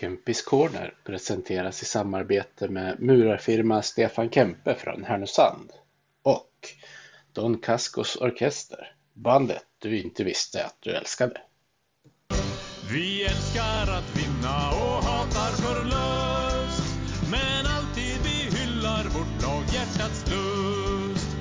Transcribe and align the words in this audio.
Kempis 0.00 0.42
Corner 0.42 0.94
presenteras 1.04 1.82
i 1.82 1.84
samarbete 1.84 2.68
med 2.68 3.00
murarfirma 3.00 3.82
Stefan 3.82 4.30
Kempe 4.30 4.74
från 4.74 5.04
Härnösand 5.04 5.70
och 6.22 6.68
Don 7.32 7.58
Cascos 7.58 8.16
Orkester, 8.16 8.92
bandet 9.14 9.64
du 9.78 9.98
inte 9.98 10.24
visste 10.24 10.64
att 10.64 10.76
du 10.80 10.90
älskade. 10.90 11.40
Vi 12.92 13.24
älskar 13.24 13.82
att 13.98 14.16
vinna 14.18 14.70
och 14.70 15.04
hatar 15.04 15.52
förlust 15.52 16.84
Men 17.30 17.66
alltid 17.66 18.18
vi 18.24 18.58
hyllar 18.58 19.04
vårt 19.04 19.42
lag 19.42 19.64
hjärtats 19.74 20.24
lust 20.30 21.36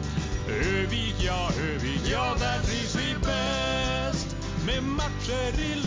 Övig 0.49 1.15
ja, 1.25 1.49
Övig 1.61 2.01
ja, 2.11 2.35
där 2.39 2.59
trivs 2.59 2.95
vi 2.95 3.13
bäst 3.19 4.35
Med 4.65 4.83
matcher 4.83 5.59
i 5.59 5.78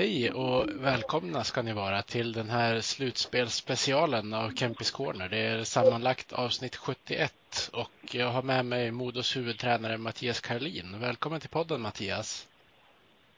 Hej 0.00 0.32
och 0.32 0.66
välkomna 0.82 1.44
ska 1.44 1.62
ni 1.62 1.72
vara 1.72 2.02
till 2.02 2.32
den 2.32 2.50
här 2.50 2.80
slutspelsspecialen 2.80 4.34
av 4.34 4.50
Kempis 4.50 4.90
Corner. 4.90 5.28
Det 5.28 5.38
är 5.38 5.64
sammanlagt 5.64 6.32
avsnitt 6.32 6.76
71 6.76 7.32
och 7.72 8.14
jag 8.14 8.28
har 8.28 8.42
med 8.42 8.64
mig 8.66 8.90
Modos 8.90 9.36
huvudtränare 9.36 9.98
Mattias 9.98 10.40
Karlin. 10.40 10.96
Välkommen 11.00 11.40
till 11.40 11.48
podden 11.50 11.80
Mattias. 11.80 12.48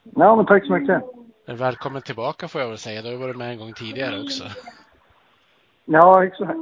Ja, 0.02 0.36
men 0.36 0.46
tack 0.46 0.66
så 0.66 0.72
mycket. 0.72 1.02
Välkommen 1.46 2.02
tillbaka 2.02 2.48
får 2.48 2.60
jag 2.60 2.68
väl 2.68 2.78
säga. 2.78 3.02
Du 3.02 3.08
har 3.08 3.16
varit 3.16 3.36
med 3.36 3.50
en 3.50 3.58
gång 3.58 3.72
tidigare 3.72 4.20
också. 4.20 4.44
Ja, 5.84 6.24
exakt. 6.24 6.58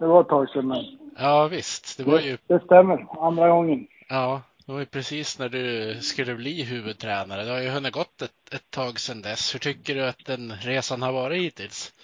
Det 0.00 0.06
var 0.06 0.20
ett 0.20 0.28
tag 0.28 0.48
sedan, 0.48 0.68
men 0.68 0.84
Ja 1.18 1.48
visst, 1.48 1.98
det 1.98 2.04
var 2.04 2.20
ju 2.20 2.38
det 2.46 2.64
stämmer. 2.64 3.06
Andra 3.26 3.48
gången. 3.48 3.86
Ja, 4.08 4.42
det 4.68 4.72
var 4.72 4.80
ju 4.80 4.86
precis 4.86 5.38
när 5.38 5.48
du 5.48 5.94
skulle 6.00 6.34
bli 6.34 6.64
huvudtränare. 6.64 7.44
Det 7.44 7.50
har 7.50 7.60
ju 7.60 7.68
hunnit 7.68 7.92
gått 7.92 8.22
ett, 8.22 8.54
ett 8.54 8.70
tag 8.70 9.00
sedan 9.00 9.22
dess. 9.22 9.54
Hur 9.54 9.58
tycker 9.58 9.94
du 9.94 10.08
att 10.08 10.24
den 10.26 10.52
resan 10.52 11.02
har 11.02 11.12
varit 11.12 11.42
hittills? 11.42 11.94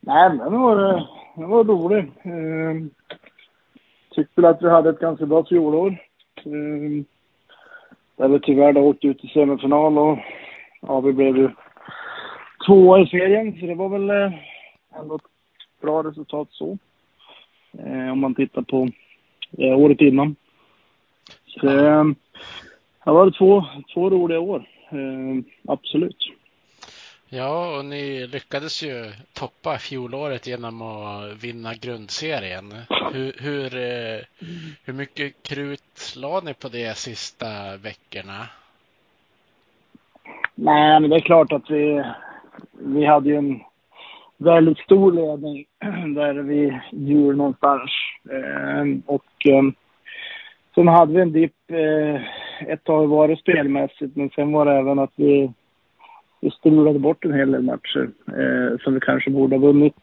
Nej, 0.00 0.28
men 0.28 0.38
den 0.38 0.60
var, 0.60 0.76
den 1.36 1.48
var 1.48 1.64
rolig. 1.64 2.10
Ehm, 2.22 2.90
tyckte 4.10 4.40
väl 4.40 4.50
att 4.50 4.62
vi 4.62 4.70
hade 4.70 4.90
ett 4.90 4.98
ganska 4.98 5.26
bra 5.26 5.44
fjolår. 5.44 5.96
Ehm, 6.44 7.04
där 8.16 8.28
vi 8.28 8.40
tyvärr 8.40 8.72
då 8.72 8.80
åkte 8.80 9.06
ut 9.06 9.24
i 9.24 9.28
semifinal 9.28 9.98
och 9.98 10.18
ja, 10.80 11.00
vi 11.00 11.12
blev 11.12 11.36
ju 11.36 11.50
tvåa 12.66 13.00
i 13.00 13.06
serien. 13.06 13.60
Så 13.60 13.66
det 13.66 13.74
var 13.74 13.88
väl 13.88 14.10
eh, 14.10 14.38
ändå 15.00 15.14
ett 15.14 15.22
bra 15.80 16.02
resultat 16.02 16.48
så. 16.50 16.78
Ehm, 17.78 18.10
om 18.10 18.20
man 18.20 18.34
tittar 18.34 18.62
på 18.62 18.88
eh, 19.58 19.78
året 19.78 20.00
innan. 20.00 20.36
Så 21.60 21.66
det 23.04 23.10
var 23.12 23.30
två, 23.30 23.64
två 23.94 24.10
roliga 24.10 24.40
år. 24.40 24.68
Eh, 24.90 25.44
absolut. 25.68 26.32
Ja, 27.30 27.78
och 27.78 27.84
ni 27.84 28.26
lyckades 28.26 28.82
ju 28.82 29.04
toppa 29.32 29.78
fjolåret 29.78 30.46
genom 30.46 30.82
att 30.82 31.44
vinna 31.44 31.74
grundserien. 31.74 32.72
Hur, 33.12 33.32
hur, 33.38 33.76
eh, 33.76 34.20
hur 34.84 34.92
mycket 34.92 35.42
krut 35.42 36.14
la 36.16 36.40
ni 36.40 36.54
på 36.54 36.68
det 36.68 36.96
sista 36.96 37.76
veckorna? 37.76 38.46
Nej, 40.54 41.00
men 41.00 41.10
det 41.10 41.16
är 41.16 41.20
klart 41.20 41.52
att 41.52 41.70
vi, 41.70 42.04
vi 42.72 43.06
hade 43.06 43.28
ju 43.28 43.36
en 43.36 43.60
väldigt 44.36 44.78
stor 44.78 45.12
ledning 45.12 45.64
där 46.14 46.34
vi 46.34 46.80
jul 46.92 47.36
någonstans. 47.36 47.90
Eh, 48.30 49.14
och 49.14 49.46
eh, 49.46 49.62
sen 50.78 50.88
hade 50.88 51.12
vi 51.12 51.20
en 51.20 51.32
dipp 51.32 51.70
eh, 51.70 52.22
ett 52.72 52.84
tag 52.84 53.06
var 53.06 53.28
det 53.28 53.36
spelmässigt, 53.36 54.16
men 54.16 54.30
sen 54.30 54.52
var 54.52 54.64
det 54.64 54.72
även 54.72 54.98
att 54.98 55.12
vi, 55.16 55.52
vi 56.40 56.50
strulade 56.50 56.98
bort 56.98 57.24
en 57.24 57.34
hel 57.34 57.52
del 57.52 57.62
matcher 57.62 58.10
eh, 58.26 58.78
som 58.78 58.94
vi 58.94 59.00
kanske 59.00 59.30
borde 59.30 59.56
ha 59.56 59.60
vunnit. 59.60 59.94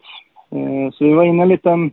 Eh, 0.52 0.92
så 0.94 1.06
vi 1.06 1.14
var 1.14 1.24
inne 1.24 1.40
i 1.40 1.42
en 1.42 1.50
liten 1.50 1.92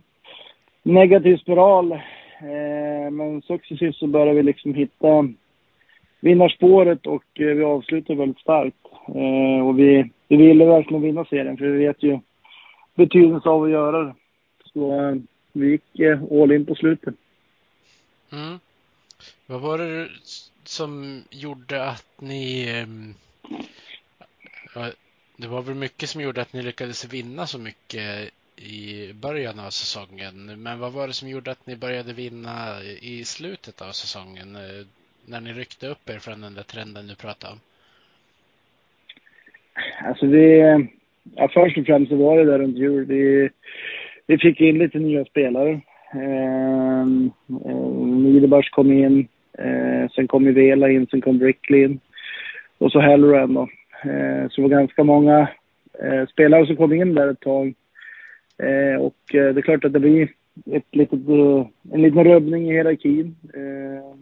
negativ 0.83 1.37
spiral. 1.37 1.91
Eh, 1.91 3.11
men 3.11 3.41
successivt 3.41 3.95
så 3.95 4.07
började 4.07 4.33
vi 4.33 4.43
liksom 4.43 4.73
hitta 4.73 5.27
vinnarspåret 6.19 7.07
och 7.07 7.23
eh, 7.33 7.47
vi 7.47 7.63
avslutade 7.63 8.19
väldigt 8.19 8.39
starkt. 8.39 8.85
Eh, 9.07 9.67
och 9.67 9.79
vi, 9.79 10.09
vi 10.27 10.37
ville 10.37 10.65
verkligen 10.65 11.03
vinna 11.03 11.25
serien 11.25 11.57
för 11.57 11.65
vi 11.65 11.85
vet 11.85 12.03
ju 12.03 12.19
betydelsen 12.95 13.51
av 13.51 13.63
att 13.63 13.69
göra 13.69 14.03
det. 14.03 14.13
Så 14.73 15.01
eh, 15.01 15.15
vi 15.53 15.71
gick 15.71 15.99
eh, 15.99 16.23
all 16.31 16.51
in 16.51 16.65
på 16.65 16.75
slutet. 16.75 17.15
Mm. 18.31 18.59
Vad 19.47 19.61
var 19.61 19.77
det 19.77 20.09
som 20.63 21.23
gjorde 21.29 21.83
att 21.83 22.21
ni... 22.21 22.69
Ehm, 22.69 23.13
det 25.37 25.47
var 25.47 25.61
väl 25.61 25.75
mycket 25.75 26.09
som 26.09 26.21
gjorde 26.21 26.41
att 26.41 26.53
ni 26.53 26.61
lyckades 26.61 27.13
vinna 27.13 27.47
så 27.47 27.59
mycket 27.59 28.29
i 28.55 29.13
början 29.13 29.59
av 29.59 29.69
säsongen. 29.69 30.61
Men 30.61 30.79
vad 30.79 30.93
var 30.93 31.07
det 31.07 31.13
som 31.13 31.29
gjorde 31.29 31.51
att 31.51 31.67
ni 31.67 31.75
började 31.75 32.13
vinna 32.13 32.83
i 33.01 33.23
slutet 33.25 33.81
av 33.81 33.91
säsongen? 33.91 34.55
Eh, 34.55 34.85
när 35.25 35.41
ni 35.41 35.53
ryckte 35.53 35.87
upp 35.87 36.09
er 36.09 36.19
från 36.19 36.41
den 36.41 36.53
där 36.53 36.63
trenden 36.63 37.07
du 37.07 37.15
pratade 37.15 37.53
om? 37.53 37.59
Alltså 40.07 40.25
det... 40.25 40.87
ja, 41.35 41.49
först 41.53 41.77
och 41.77 41.85
främst 41.85 42.09
så 42.09 42.15
var 42.15 42.37
det 42.37 42.45
där 42.45 42.59
runt 42.59 42.77
jul. 42.77 43.05
Vi, 43.05 43.49
vi 44.27 44.37
fick 44.37 44.61
in 44.61 44.77
lite 44.77 44.99
nya 44.99 45.25
spelare. 45.25 45.81
Eh, 46.13 47.05
Niederbach 48.13 48.69
kom 48.69 48.91
in, 48.91 49.27
eh, 49.57 50.09
sen 50.15 50.27
kom 50.27 50.45
ju 50.45 50.51
Vela 50.51 50.89
in, 50.89 51.07
sen 51.07 51.21
kom 51.21 51.37
Brickley 51.37 51.83
in. 51.83 51.99
Och 52.77 52.91
så 52.91 52.99
Halloran 52.99 53.53
då. 53.53 53.61
Eh, 54.03 54.49
så 54.49 54.61
det 54.61 54.61
var 54.61 54.69
ganska 54.69 55.03
många 55.03 55.47
eh, 56.03 56.27
spelare 56.27 56.65
som 56.65 56.75
kom 56.75 56.93
in 56.93 57.15
där 57.15 57.27
ett 57.27 57.39
tag. 57.39 57.73
Eh, 58.57 59.01
och 59.01 59.35
eh, 59.35 59.53
det 59.53 59.59
är 59.59 59.61
klart 59.61 59.85
att 59.85 59.93
det 59.93 59.99
blir 59.99 60.29
ett 60.71 60.95
litet, 60.95 61.29
eh, 61.29 61.65
en 61.91 62.01
liten 62.01 62.23
rubbning 62.23 62.69
i 62.69 62.73
hierarkin. 62.73 63.35
Eh, 63.53 64.15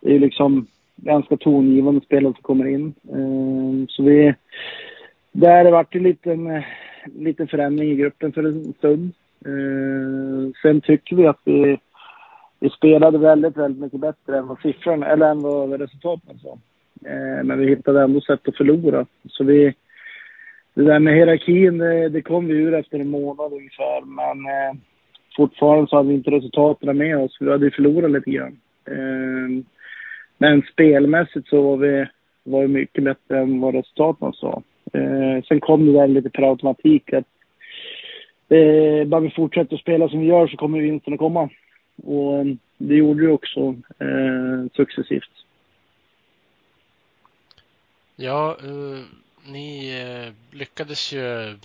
det 0.00 0.08
är 0.08 0.12
ju 0.12 0.18
liksom 0.18 0.66
ganska 0.96 1.36
tongivande 1.36 2.00
spelare 2.00 2.32
som 2.34 2.42
kommer 2.42 2.66
in. 2.66 2.94
Eh, 3.08 3.86
så 3.88 4.02
vi, 4.02 4.34
där 5.32 5.56
har 5.56 5.64
det 5.64 5.70
varit 5.70 5.94
en 5.94 6.02
liten, 6.02 6.46
eh, 6.46 6.64
liten 7.18 7.48
förändring 7.48 7.90
i 7.90 7.96
gruppen 7.96 8.32
för 8.32 8.42
en 8.42 8.72
stund. 8.72 9.12
Eh, 9.46 10.52
sen 10.62 10.80
tycker 10.80 11.16
vi 11.16 11.26
att 11.26 11.40
vi, 11.44 11.78
vi 12.66 12.70
spelade 12.70 13.18
väldigt, 13.18 13.56
väldigt 13.56 13.82
mycket 13.82 14.00
bättre 14.00 14.38
än 14.38 14.46
vad 14.46 14.60
siffrorna, 14.60 15.06
eller 15.06 15.30
än 15.30 15.42
vad 15.42 15.80
resultaten 15.80 16.38
sa. 16.38 16.58
Eh, 17.10 17.44
men 17.44 17.58
vi 17.58 17.68
hittade 17.68 18.02
ändå 18.02 18.20
sätt 18.20 18.48
att 18.48 18.56
förlora. 18.56 19.06
Så 19.28 19.44
vi, 19.44 19.74
det 20.74 20.82
där 20.82 20.98
med 20.98 21.14
hierarkin, 21.14 21.78
det, 21.78 22.08
det 22.08 22.22
kom 22.22 22.46
vi 22.46 22.54
ur 22.54 22.74
efter 22.74 22.98
en 22.98 23.10
månad 23.10 23.52
ungefär. 23.52 24.00
Men 24.00 24.38
eh, 24.46 24.80
fortfarande 25.36 25.88
så 25.88 25.96
hade 25.96 26.08
vi 26.08 26.14
inte 26.14 26.30
resultaten 26.30 26.98
med 26.98 27.18
oss. 27.18 27.36
Vi 27.40 27.50
hade 27.50 27.64
ju 27.64 27.70
förlorat 27.70 28.10
lite 28.10 28.30
grann. 28.30 28.58
Eh, 28.88 29.64
men 30.38 30.62
spelmässigt 30.72 31.48
så 31.48 31.62
var 31.62 31.76
vi, 31.76 32.06
var 32.44 32.62
vi 32.62 32.68
mycket 32.68 33.04
bättre 33.04 33.38
än 33.38 33.60
vad 33.60 33.74
resultaten 33.74 34.32
sa. 34.32 34.62
Eh, 34.92 35.44
sen 35.48 35.60
kom 35.60 35.86
det 35.86 35.92
där 35.92 36.08
lite 36.08 36.30
per 36.30 36.50
automatik 36.50 37.12
att 37.12 37.28
eh, 38.48 39.06
bara 39.06 39.20
vi 39.20 39.30
fortsätter 39.30 39.76
spela 39.76 40.08
som 40.08 40.20
vi 40.20 40.26
gör 40.26 40.46
så 40.46 40.56
kommer 40.56 40.80
vinsten 40.80 41.12
att 41.12 41.18
komma. 41.18 41.48
Och 41.96 42.38
eh, 42.38 42.46
det 42.78 42.94
gjorde 42.94 43.20
vi 43.20 43.28
också 43.28 43.60
eh, 43.98 44.66
successivt. 44.76 45.30
Ja, 48.16 48.56
eh, 48.62 49.04
ni 49.46 49.88
eh, 49.90 50.56
lyckades 50.58 51.12
ju... 51.12 51.58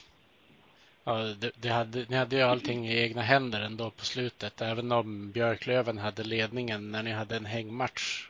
Ja, 1.04 1.18
det, 1.18 1.52
det 1.62 1.70
hade, 1.70 2.06
ni 2.10 2.16
hade 2.16 2.36
ju 2.36 2.42
allting 2.42 2.88
i 2.88 3.00
egna 3.00 3.22
händer 3.22 3.62
ändå 3.62 3.90
på 3.90 4.06
slutet, 4.06 4.62
även 4.62 4.92
om 4.92 5.32
Björklöven 5.32 5.98
hade 5.98 6.24
ledningen 6.24 6.92
när 6.92 7.04
ni 7.04 7.12
hade 7.12 7.36
en 7.36 7.46
hängmatch. 7.46 8.28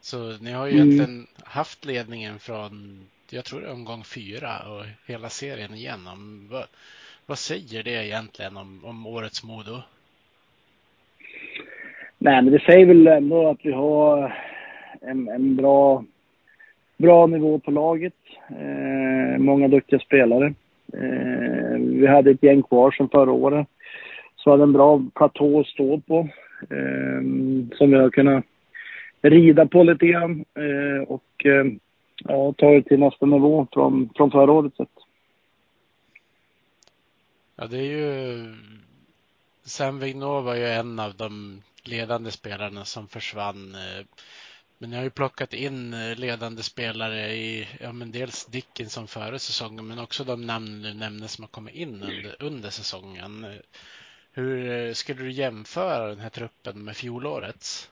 Så 0.00 0.36
ni 0.38 0.52
har 0.52 0.66
ju 0.66 0.72
Mm. 0.72 0.88
egentligen 0.90 1.26
haft 1.44 1.84
ledningen 1.84 2.38
från, 2.38 3.06
jag 3.30 3.44
tror 3.44 3.60
det 3.60 3.70
omgång 3.70 4.04
fyra 4.04 4.58
och 4.68 4.84
hela 5.06 5.30
serien 5.30 5.74
igenom. 5.74 6.48
Vad, 6.50 6.66
vad 7.26 7.38
säger 7.38 7.82
det 7.82 8.06
egentligen 8.06 8.56
om, 8.56 8.84
om 8.84 9.06
årets 9.06 9.42
Modo? 9.42 9.82
Nej, 12.22 12.42
men 12.42 12.52
det 12.52 12.60
säger 12.60 12.86
väl 12.86 13.06
ändå 13.06 13.48
att 13.48 13.58
vi 13.62 13.72
har 13.72 14.36
en, 15.00 15.28
en 15.28 15.56
bra, 15.56 16.04
bra 16.96 17.26
nivå 17.26 17.58
på 17.58 17.70
laget. 17.70 18.14
Eh, 18.48 19.38
många 19.38 19.68
duktiga 19.68 20.00
spelare. 20.00 20.54
Eh, 20.92 21.78
vi 21.78 22.06
hade 22.06 22.30
ett 22.30 22.42
gäng 22.42 22.62
kvar 22.62 22.90
som 22.90 23.08
förra 23.08 23.32
året. 23.32 23.66
Så 24.36 24.50
hade 24.50 24.62
en 24.62 24.72
bra 24.72 25.02
platå 25.14 25.60
att 25.60 25.66
stå 25.66 26.00
på. 26.00 26.28
Eh, 26.70 27.22
som 27.78 27.90
vi 27.90 27.96
har 27.96 28.10
kunnat 28.10 28.44
rida 29.22 29.66
på 29.66 29.82
lite 29.82 30.06
grann. 30.06 30.44
Eh, 30.54 31.02
och 31.08 31.46
eh, 31.46 31.66
ja, 32.24 32.54
ta 32.58 32.70
det 32.70 32.82
till 32.82 33.00
nästa 33.00 33.26
nivå 33.26 33.66
från, 33.72 34.10
från 34.16 34.30
förra 34.30 34.52
året 34.52 34.76
sett. 34.76 34.88
Ja, 37.56 37.66
det 37.66 37.78
är 37.78 37.98
ju... 37.98 38.54
Sam 39.64 39.98
Vignova 39.98 40.40
var 40.40 40.54
ju 40.54 40.66
en 40.66 40.98
av 40.98 41.14
de 41.14 41.62
ledande 41.88 42.30
spelarna 42.30 42.84
som 42.84 43.08
försvann. 43.08 43.74
Eh, 43.74 44.04
men 44.78 44.90
ni 44.90 44.96
har 44.96 45.02
ju 45.02 45.10
plockat 45.10 45.54
in 45.54 45.94
eh, 45.94 46.18
ledande 46.18 46.62
spelare 46.62 47.32
i, 47.32 47.68
ja 47.80 47.92
men 47.92 48.12
dels 48.12 48.46
Dickinson 48.46 49.06
före 49.06 49.38
säsongen 49.38 49.86
men 49.86 49.98
också 49.98 50.24
de 50.24 50.46
namn 50.46 50.82
du 50.82 50.94
nämnde 50.94 51.28
som 51.28 51.44
har 51.44 51.48
kommit 51.48 51.74
in 51.74 52.02
under, 52.02 52.36
under 52.40 52.70
säsongen. 52.70 53.46
Hur 54.32 54.70
eh, 54.70 54.92
skulle 54.92 55.22
du 55.22 55.30
jämföra 55.30 56.08
den 56.08 56.20
här 56.20 56.28
truppen 56.28 56.84
med 56.84 56.96
fjolårets? 56.96 57.90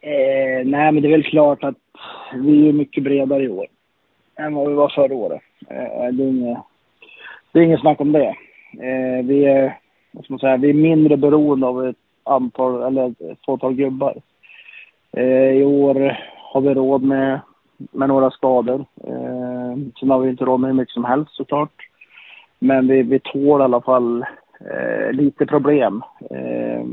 Eh, 0.00 0.66
nej, 0.66 0.92
men 0.92 1.02
det 1.02 1.08
är 1.08 1.12
väl 1.12 1.30
klart 1.30 1.64
att 1.64 1.76
vi 2.34 2.68
är 2.68 2.72
mycket 2.72 3.04
bredare 3.04 3.42
i 3.42 3.48
år 3.48 3.66
än 4.36 4.54
vad 4.54 4.68
vi 4.68 4.74
var 4.74 4.88
förra 4.88 5.14
året. 5.14 5.42
Eh, 5.68 6.12
det, 6.12 6.24
är 6.24 6.28
inget, 6.28 6.58
det 7.52 7.58
är 7.58 7.62
inget 7.62 7.80
snack 7.80 8.00
om 8.00 8.12
det. 8.12 8.36
Eh, 8.72 9.24
vi, 9.24 9.44
är, 9.44 9.78
vad 10.12 10.24
ska 10.24 10.32
man 10.32 10.38
säga, 10.38 10.56
vi 10.56 10.70
är 10.70 10.74
mindre 10.74 11.16
beroende 11.16 11.66
av 11.66 11.86
ett 11.88 11.96
antal, 12.24 12.82
eller 12.82 13.08
ett 13.08 13.44
fåtal 13.46 13.74
gubbar. 13.74 14.14
Eh, 15.12 15.50
I 15.50 15.64
år 15.64 16.18
har 16.36 16.60
vi 16.60 16.74
råd 16.74 17.02
med, 17.02 17.40
med 17.76 18.08
några 18.08 18.30
skador. 18.30 18.84
Eh, 19.04 19.76
sen 20.00 20.10
har 20.10 20.18
vi 20.18 20.30
inte 20.30 20.44
råd 20.44 20.60
med 20.60 20.70
hur 20.70 20.76
mycket 20.76 20.94
som 20.94 21.04
helst 21.04 21.34
såklart. 21.34 21.88
Men 22.58 22.88
vi, 22.88 23.02
vi 23.02 23.20
tål 23.20 23.60
i 23.60 23.64
alla 23.64 23.80
fall 23.80 24.24
eh, 24.60 25.12
lite 25.12 25.46
problem. 25.46 26.02
Eh, 26.30 26.84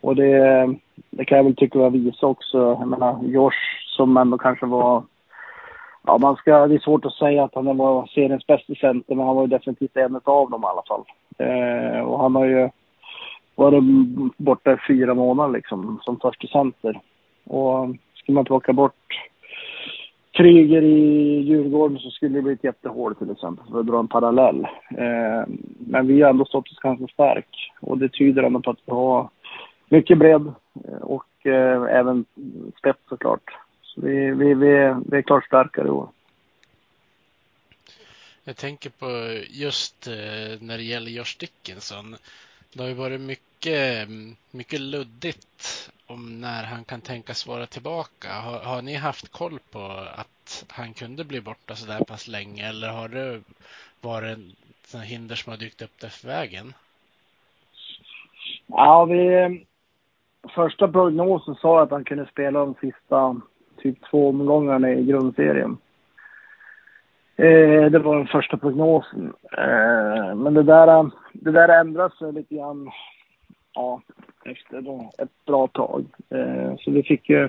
och 0.00 0.16
det, 0.16 0.74
det 1.10 1.24
kan 1.24 1.36
jag 1.36 1.44
väl 1.44 1.56
tycka 1.56 1.78
var 1.78 1.90
visa 1.90 2.26
också. 2.26 2.58
Jag 2.58 2.88
menar, 2.88 3.18
Josh 3.22 3.86
som 3.96 4.16
ändå 4.16 4.38
kanske 4.38 4.66
var... 4.66 5.02
Ja, 6.06 6.18
man 6.18 6.36
ska, 6.36 6.66
det 6.66 6.74
är 6.74 6.78
svårt 6.78 7.04
att 7.04 7.12
säga 7.12 7.44
att 7.44 7.54
han 7.54 7.76
var 7.76 8.06
seriens 8.06 8.46
bästa 8.46 8.74
center, 8.74 9.14
men 9.14 9.26
han 9.26 9.36
var 9.36 9.42
ju 9.42 9.48
definitivt 9.48 9.96
en 9.96 10.20
av 10.24 10.50
dem 10.50 10.62
i 10.62 10.66
alla 10.66 10.82
fall. 10.88 11.04
Eh, 11.38 12.00
och 12.00 12.20
han 12.20 12.34
har 12.34 12.44
ju 12.44 12.68
varit 13.54 13.84
borta 14.36 14.72
i 14.72 14.76
fyra 14.88 15.14
månader 15.14 15.52
liksom, 15.52 16.00
som 16.02 16.20
första 16.20 16.46
center. 16.46 17.00
Och 17.44 17.96
ska 18.14 18.32
man 18.32 18.44
plocka 18.44 18.72
bort 18.72 19.06
Kryger 20.36 20.82
i 20.82 21.40
Djurgården 21.40 21.98
så 21.98 22.10
skulle 22.10 22.34
det 22.34 22.42
bli 22.42 22.52
ett 22.52 22.64
jättehål 22.64 23.14
till 23.14 23.30
exempel, 23.30 23.64
för 23.70 23.80
att 23.80 23.86
dra 23.86 23.98
en 23.98 24.08
parallell. 24.08 24.64
Eh, 24.90 25.54
men 25.78 26.06
vi 26.06 26.22
har 26.22 26.30
ändå 26.30 26.44
stått 26.44 26.70
oss 26.70 26.78
ganska 26.78 27.06
stark 27.06 27.72
och 27.80 27.98
det 27.98 28.08
tyder 28.08 28.42
ändå 28.42 28.60
på 28.60 28.70
att 28.70 28.80
vi 28.86 28.92
har 28.92 29.28
mycket 29.88 30.18
bredd 30.18 30.52
och 31.00 31.46
eh, 31.46 31.82
även 31.98 32.24
spets 32.78 33.00
såklart. 33.08 33.58
Så 33.82 34.00
vi, 34.00 34.30
vi, 34.30 34.54
vi, 34.54 34.94
vi 35.06 35.16
är 35.18 35.22
klart 35.22 35.44
starkare 35.44 35.86
i 35.86 35.90
år. 35.90 36.08
Jag 38.48 38.56
tänker 38.56 38.90
på 38.90 39.06
just 39.50 40.06
eh, 40.06 40.60
när 40.60 40.76
det 40.76 40.82
gäller 40.82 41.10
Josh 41.10 41.36
Dickinson. 41.40 42.16
Det 42.72 42.82
har 42.82 42.88
ju 42.88 42.94
varit 42.94 43.20
mycket, 43.20 44.08
mycket 44.50 44.80
luddigt 44.80 45.90
om 46.06 46.40
när 46.40 46.64
han 46.64 46.84
kan 46.84 47.00
tänkas 47.00 47.46
vara 47.46 47.66
tillbaka. 47.66 48.32
Har, 48.32 48.58
har 48.58 48.82
ni 48.82 48.94
haft 48.94 49.32
koll 49.32 49.58
på 49.70 49.80
att 50.16 50.64
han 50.68 50.94
kunde 50.94 51.24
bli 51.24 51.40
borta 51.40 51.74
så 51.74 51.86
där 51.86 52.04
pass 52.04 52.28
länge 52.28 52.68
eller 52.68 52.88
har 52.88 53.08
det 53.08 53.40
varit 54.00 54.38
en 54.94 55.00
hinder 55.00 55.34
som 55.34 55.50
har 55.50 55.58
dykt 55.58 55.82
upp 55.82 56.02
efter 56.02 56.28
vägen? 56.28 56.74
Ja, 58.66 59.04
vi, 59.04 59.34
eh, 59.34 59.50
första 60.54 60.88
prognosen 60.88 61.54
sa 61.54 61.82
att 61.82 61.90
han 61.90 62.04
kunde 62.04 62.26
spela 62.26 62.58
de 62.60 62.74
sista 62.80 63.40
typ 63.82 63.98
två 64.10 64.28
omgångarna 64.28 64.92
i 64.92 65.04
grundserien. 65.04 65.78
Eh, 67.38 67.90
det 67.90 67.98
var 67.98 68.16
den 68.16 68.26
första 68.26 68.56
prognosen. 68.56 69.32
Eh, 69.58 70.34
men 70.34 70.54
det 70.54 70.62
där, 70.62 70.88
eh, 70.88 71.08
det 71.32 71.50
där 71.50 71.80
ändras 71.80 72.12
lite 72.20 72.54
grann 72.54 72.90
ja, 73.74 74.02
efter 74.44 74.80
då 74.80 75.12
ett 75.18 75.44
bra 75.46 75.66
tag. 75.66 76.04
Eh, 76.30 76.76
så 76.78 76.90
vi 76.90 77.02
fick 77.02 77.28
ju 77.28 77.48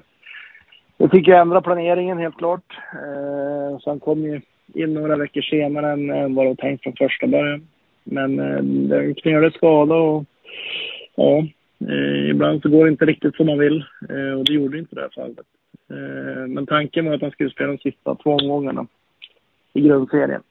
vi 0.97 1.09
fick 1.09 1.27
ju 1.27 1.33
ändra 1.33 1.61
planeringen 1.61 2.17
helt 2.17 2.37
klart. 2.37 2.77
Eh, 2.93 3.79
sen 3.79 3.99
kom 3.99 4.19
ju 4.23 4.41
in 4.73 4.93
några 4.93 5.15
veckor 5.15 5.41
senare 5.41 5.91
än, 5.91 6.09
än 6.09 6.35
vad 6.35 6.45
det 6.45 6.49
var 6.49 6.55
tänkt 6.55 6.83
från 6.83 6.93
första 6.93 7.27
början. 7.27 7.67
Men 8.03 8.39
eh, 8.39 8.63
det 8.63 9.13
knölig 9.13 9.53
skada 9.53 9.95
och 9.95 10.23
ja, 11.15 11.37
eh, 11.89 12.29
ibland 12.29 12.61
så 12.61 12.69
går 12.69 12.85
det 12.85 12.91
inte 12.91 13.05
riktigt 13.05 13.35
som 13.35 13.45
man 13.45 13.59
vill 13.59 13.85
eh, 14.09 14.39
och 14.39 14.45
det 14.45 14.53
gjorde 14.53 14.79
inte 14.79 14.95
det 14.95 15.01
här 15.01 15.11
fallet. 15.15 15.45
Eh, 15.89 16.47
men 16.47 16.65
tanken 16.65 17.05
var 17.05 17.13
att 17.13 17.21
han 17.21 17.31
skulle 17.31 17.49
spela 17.49 17.71
de 17.71 17.77
sista 17.77 18.15
två 18.15 18.31
omgångarna 18.31 18.87
i 19.77 19.81
grundserien. 19.81 20.43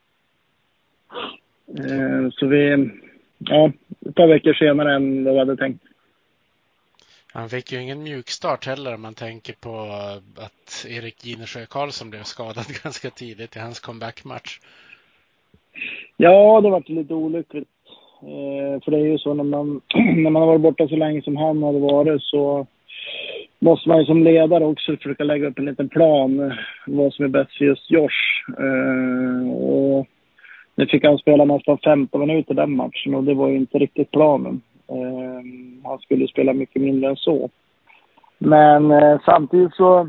Eh, 1.78 2.31
så 2.32 2.46
vi, 2.46 2.90
ja, 3.38 3.73
ett 4.08 4.14
par 4.14 4.28
veckor 4.28 4.52
senare 4.52 4.94
än 4.94 5.25
vad 5.25 5.34
vi 5.34 5.38
hade 5.38 5.56
tänkt. 5.56 5.84
Han 7.32 7.49
fick 7.49 7.73
ju 7.73 7.82
ingen 7.82 8.02
mjukstart 8.02 8.67
heller 8.67 8.94
om 8.94 9.02
man 9.02 9.14
tänker 9.14 9.55
på 9.61 9.81
att 10.37 10.87
Erik 10.88 11.25
Ginesjö 11.25 11.67
Karlsson 11.67 12.11
blev 12.11 12.23
skadad 12.23 12.64
ganska 12.82 13.11
tidigt 13.11 13.56
i 13.56 13.58
hans 13.58 13.81
comebackmatch. 13.81 14.61
Ja, 16.17 16.61
det 16.61 16.70
var 16.70 16.82
lite 16.87 17.14
olyckligt. 17.14 17.69
Eh, 18.23 18.82
för 18.84 18.90
det 18.90 18.96
är 18.96 19.06
ju 19.06 19.19
så 19.19 19.34
när 19.34 19.44
man, 19.44 19.81
när 19.94 20.31
man 20.31 20.43
har 20.43 20.46
varit 20.46 20.61
borta 20.61 20.88
så 20.88 20.96
länge 20.96 21.23
som 21.23 21.37
han 21.37 21.62
hade 21.62 21.78
varit 21.78 22.23
så 22.23 22.67
måste 23.58 23.88
man 23.88 23.99
ju 23.99 24.05
som 24.05 24.23
ledare 24.23 24.64
också 24.64 24.97
försöka 24.97 25.25
lägga 25.25 25.49
upp 25.49 25.58
en 25.58 25.64
liten 25.64 25.88
plan 25.88 26.41
eh, 26.41 26.56
vad 26.87 27.12
som 27.12 27.25
är 27.25 27.29
bäst 27.29 27.56
för 27.58 27.64
just 27.64 27.91
Josh. 27.91 28.44
Eh, 28.58 29.50
och 29.50 30.06
nu 30.75 30.87
fick 30.87 31.05
han 31.05 31.19
spela 31.19 31.44
nästan 31.44 31.79
15 31.85 32.20
minuter 32.20 32.55
den 32.55 32.76
matchen 32.76 33.14
och 33.14 33.25
det 33.25 33.35
var 33.35 33.49
ju 33.49 33.56
inte 33.56 33.79
riktigt 33.79 34.11
planen. 34.11 34.61
Eh, 34.88 35.43
han 35.85 35.99
skulle 35.99 36.29
spela 36.29 36.53
mycket 36.53 36.82
mindre 36.82 37.11
än 37.11 37.17
så. 37.17 37.50
Men 38.38 38.91
eh, 38.91 39.20
samtidigt 39.25 39.75
så 39.75 40.09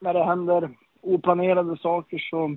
när 0.00 0.14
det 0.14 0.24
händer 0.24 0.68
oplanerade 1.02 1.76
saker 1.76 2.18
så, 2.30 2.56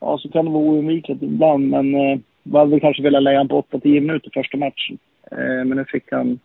ja, 0.00 0.18
så 0.18 0.28
kan 0.28 0.44
det 0.44 0.50
vara 0.50 0.62
oundvikligt 0.62 1.22
ibland. 1.22 1.68
Men 1.68 1.94
eh, 1.94 2.18
vi 2.42 2.58
hade 2.58 2.80
kanske 2.80 3.02
velat 3.02 3.22
lägga 3.22 3.38
honom 3.38 3.62
på 3.70 3.78
8-10 3.78 4.00
minuter 4.00 4.30
första 4.34 4.56
matchen. 4.56 4.98
Eh, 5.30 5.64
men 5.64 5.68
nu 5.68 5.84
fick 5.84 6.12
han 6.12 6.38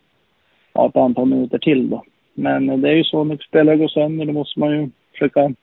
ja, 0.72 0.88
ett 0.88 0.96
antal 0.96 1.26
minuter 1.26 1.58
till 1.58 1.90
då. 1.90 2.04
Men 2.34 2.80
det 2.80 2.88
är 2.88 2.94
ju 2.94 3.04
så 3.04 3.24
när 3.24 3.36
spelare 3.36 3.76
går 3.76 3.88
sönder, 3.88 4.26
då 4.26 4.32
måste 4.32 4.60
man 4.60 4.70
ju 4.70 4.90
försöka 5.12 5.54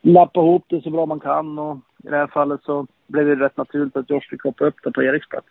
lappa 0.00 0.40
ihop 0.40 0.64
det 0.68 0.82
så 0.82 0.90
bra 0.90 1.06
man 1.06 1.20
kan. 1.20 1.58
Och 1.58 1.78
i 2.04 2.08
det 2.08 2.16
här 2.16 2.26
fallet 2.26 2.60
så 2.62 2.86
blev 3.06 3.26
det 3.26 3.44
rätt 3.44 3.56
naturligt 3.56 3.96
att 3.96 4.10
Josh 4.10 4.28
fick 4.30 4.42
hoppa 4.42 4.64
upp 4.64 4.76
det 4.82 4.92
på 4.92 5.02
Eriks 5.02 5.28
plats. 5.28 5.46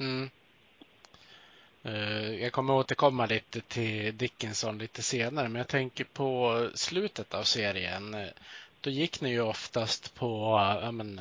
Mm. 0.00 0.28
Eh, 1.82 2.42
jag 2.42 2.52
kommer 2.52 2.74
återkomma 2.74 3.26
lite 3.26 3.60
till 3.60 4.16
Dickinson 4.16 4.78
lite 4.78 5.02
senare, 5.02 5.48
men 5.48 5.58
jag 5.58 5.68
tänker 5.68 6.04
på 6.04 6.60
slutet 6.74 7.34
av 7.34 7.42
serien. 7.42 8.14
Eh, 8.14 8.26
då 8.80 8.90
gick 8.90 9.20
ni 9.20 9.30
ju 9.30 9.40
oftast 9.40 10.18
på, 10.18 10.58
ja 10.82 10.92
men, 10.92 11.20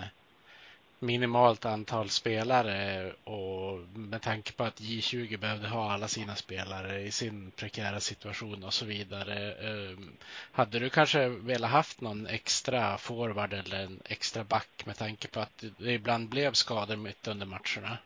minimalt 0.99 1.65
antal 1.65 2.09
spelare 2.09 3.11
och 3.23 3.79
med 4.11 4.21
tanke 4.21 4.53
på 4.53 4.63
att 4.63 4.81
J20 4.81 5.39
behövde 5.39 5.67
ha 5.67 5.91
alla 5.91 6.07
sina 6.07 6.35
spelare 6.35 7.01
i 7.01 7.11
sin 7.11 7.51
prekära 7.59 7.99
situation 7.99 8.63
och 8.63 8.73
så 8.73 8.85
vidare. 8.85 9.35
Ehm, 9.67 10.09
hade 10.51 10.79
du 10.79 10.89
kanske 10.89 11.29
velat 11.29 11.71
haft 11.71 12.01
någon 12.01 12.27
extra 12.27 12.97
forward 12.97 13.53
eller 13.53 13.83
en 13.83 13.99
extra 14.09 14.43
back 14.43 14.83
med 14.85 14.95
tanke 14.95 15.27
på 15.27 15.39
att 15.39 15.63
det 15.77 15.93
ibland 15.93 16.29
blev 16.29 16.51
skador 16.51 16.95
mitt 16.95 17.27
under 17.27 17.45
matcherna? 17.45 17.97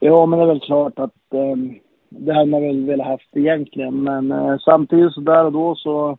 Ja, 0.00 0.26
men 0.26 0.38
det 0.38 0.44
är 0.44 0.48
väl 0.48 0.60
klart 0.60 0.98
att 0.98 1.34
eh, 1.34 1.56
det 2.08 2.34
hade 2.34 2.50
man 2.50 2.62
väl 2.62 2.86
velat 2.86 3.06
haft 3.06 3.36
egentligen. 3.36 4.02
Men 4.02 4.32
eh, 4.32 4.58
samtidigt 4.58 5.12
så 5.12 5.20
där 5.20 5.44
och 5.44 5.52
då 5.52 5.74
så 5.74 6.18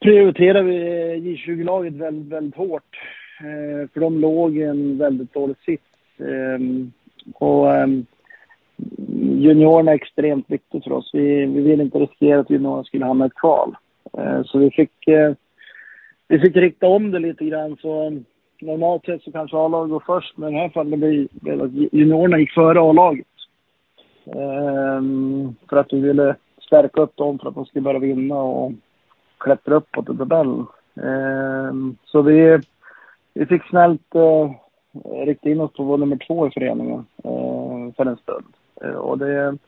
prioriterar 0.00 0.62
vi 0.62 0.76
J20-laget 1.16 1.92
väldigt, 1.92 2.32
väldigt 2.32 2.56
hårt. 2.56 2.96
Eh, 3.44 3.88
för 3.92 4.00
de 4.00 4.18
låg 4.18 4.56
i 4.56 4.62
en 4.62 4.98
väldigt 4.98 5.34
dålig 5.34 5.56
sits. 5.64 5.82
Ehm, 6.18 6.92
och 7.34 7.74
ehm, 7.74 8.06
juniorerna 9.18 9.90
är 9.90 9.94
extremt 9.94 10.50
viktigt 10.50 10.84
för 10.84 10.92
oss. 10.92 11.10
Vi, 11.12 11.46
vi 11.46 11.60
ville 11.60 11.82
inte 11.82 11.98
riskera 11.98 12.40
att 12.40 12.50
juniorerna 12.50 12.84
skulle 12.84 13.04
hamna 13.04 13.24
i 13.24 13.26
ett 13.26 13.34
kval. 13.34 13.76
Eh, 14.18 14.42
så 14.44 14.58
vi 14.58 14.70
fick, 14.70 15.08
eh, 15.08 15.32
vi 16.28 16.38
fick 16.38 16.56
rikta 16.56 16.86
om 16.86 17.10
det 17.10 17.18
lite 17.18 17.44
grann. 17.44 17.76
Så 17.80 18.06
ehm, 18.06 18.24
normalt 18.60 19.04
sett 19.04 19.22
så 19.22 19.32
kanske 19.32 19.56
A-laget 19.56 19.90
går 19.90 20.02
först, 20.06 20.38
men 20.38 20.48
i 20.48 20.52
det 20.52 20.60
här 20.60 20.68
fallet 20.68 20.98
blev 20.98 21.28
det 21.58 21.64
att 21.64 21.92
juniorerna 21.92 22.38
gick 22.38 22.52
före 22.52 22.80
A-laget. 22.80 23.26
För 25.68 25.76
att 25.76 25.92
vi 25.92 26.00
ville 26.00 26.36
stärka 26.60 27.00
upp 27.00 27.16
dem 27.16 27.38
för 27.38 27.48
att 27.48 27.54
de 27.54 27.66
skulle 27.66 27.82
börja 27.82 27.98
vinna 27.98 28.42
och 28.42 28.72
klättra 29.38 29.74
uppåt 29.74 30.10
i 30.10 30.16
tabellen. 30.16 30.66
Så 32.04 32.22
vi 32.22 32.58
vi 33.34 33.46
fick 33.46 33.62
snällt 33.68 34.14
eh, 34.14 34.50
rikta 35.26 35.48
in 35.48 35.60
oss 35.60 35.72
på 35.72 35.84
vår 35.84 35.98
nummer 35.98 36.16
två 36.26 36.46
i 36.46 36.50
föreningen 36.50 37.06
eh, 37.24 37.94
för 37.96 38.06
en 38.06 38.16
stund. 38.16 38.54
Eh, 38.82 38.94
och 38.94 39.18
det, 39.18 39.58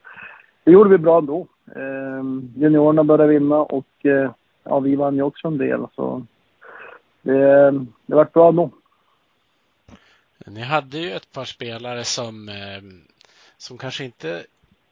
det 0.65 0.71
gjorde 0.71 0.91
vi 0.91 0.99
bra 0.99 1.19
ändå. 1.19 1.47
Eh, 1.75 2.23
juniorerna 2.57 3.05
började 3.05 3.33
vinna 3.33 3.57
och 3.57 4.07
eh, 4.07 4.31
ja, 4.65 4.81
vi 4.81 4.97
vann 4.97 5.17
ju 5.17 5.23
också 5.23 5.49
en 5.49 5.59
del. 5.59 5.87
Så 5.95 6.27
det, 7.23 7.71
det 8.07 8.15
vart 8.15 8.33
bra 8.33 8.49
ändå. 8.49 8.71
Ni 10.47 10.61
hade 10.61 10.99
ju 10.99 11.11
ett 11.11 11.33
par 11.33 11.45
spelare 11.45 12.05
som, 12.05 12.49
eh, 12.49 12.83
som 13.57 13.79
kanske 13.79 14.05
inte 14.05 14.47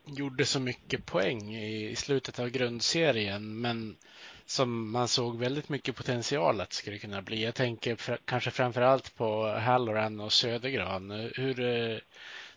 gjorde 0.07 0.45
så 0.45 0.61
mycket 0.61 1.07
poäng 1.07 1.55
i 1.55 1.95
slutet 1.97 2.41
av 2.41 2.49
grundserien, 2.49 3.61
men 3.61 3.97
som 4.47 4.91
man 4.91 5.09
såg 5.09 5.39
väldigt 5.39 5.69
mycket 5.69 5.97
potential 5.97 6.61
att 6.61 6.71
det 6.71 6.77
skulle 6.77 6.99
kunna 6.99 7.23
bli. 7.23 7.45
Jag 7.45 7.55
tänker 7.55 7.97
fr 7.97 8.17
kanske 8.25 8.51
framför 8.51 8.81
allt 8.83 9.15
på 9.17 9.47
Halloran 9.47 10.21
och 10.21 10.33
Södergran. 10.33 11.31
Hur, 11.35 11.61
eh, 11.61 11.99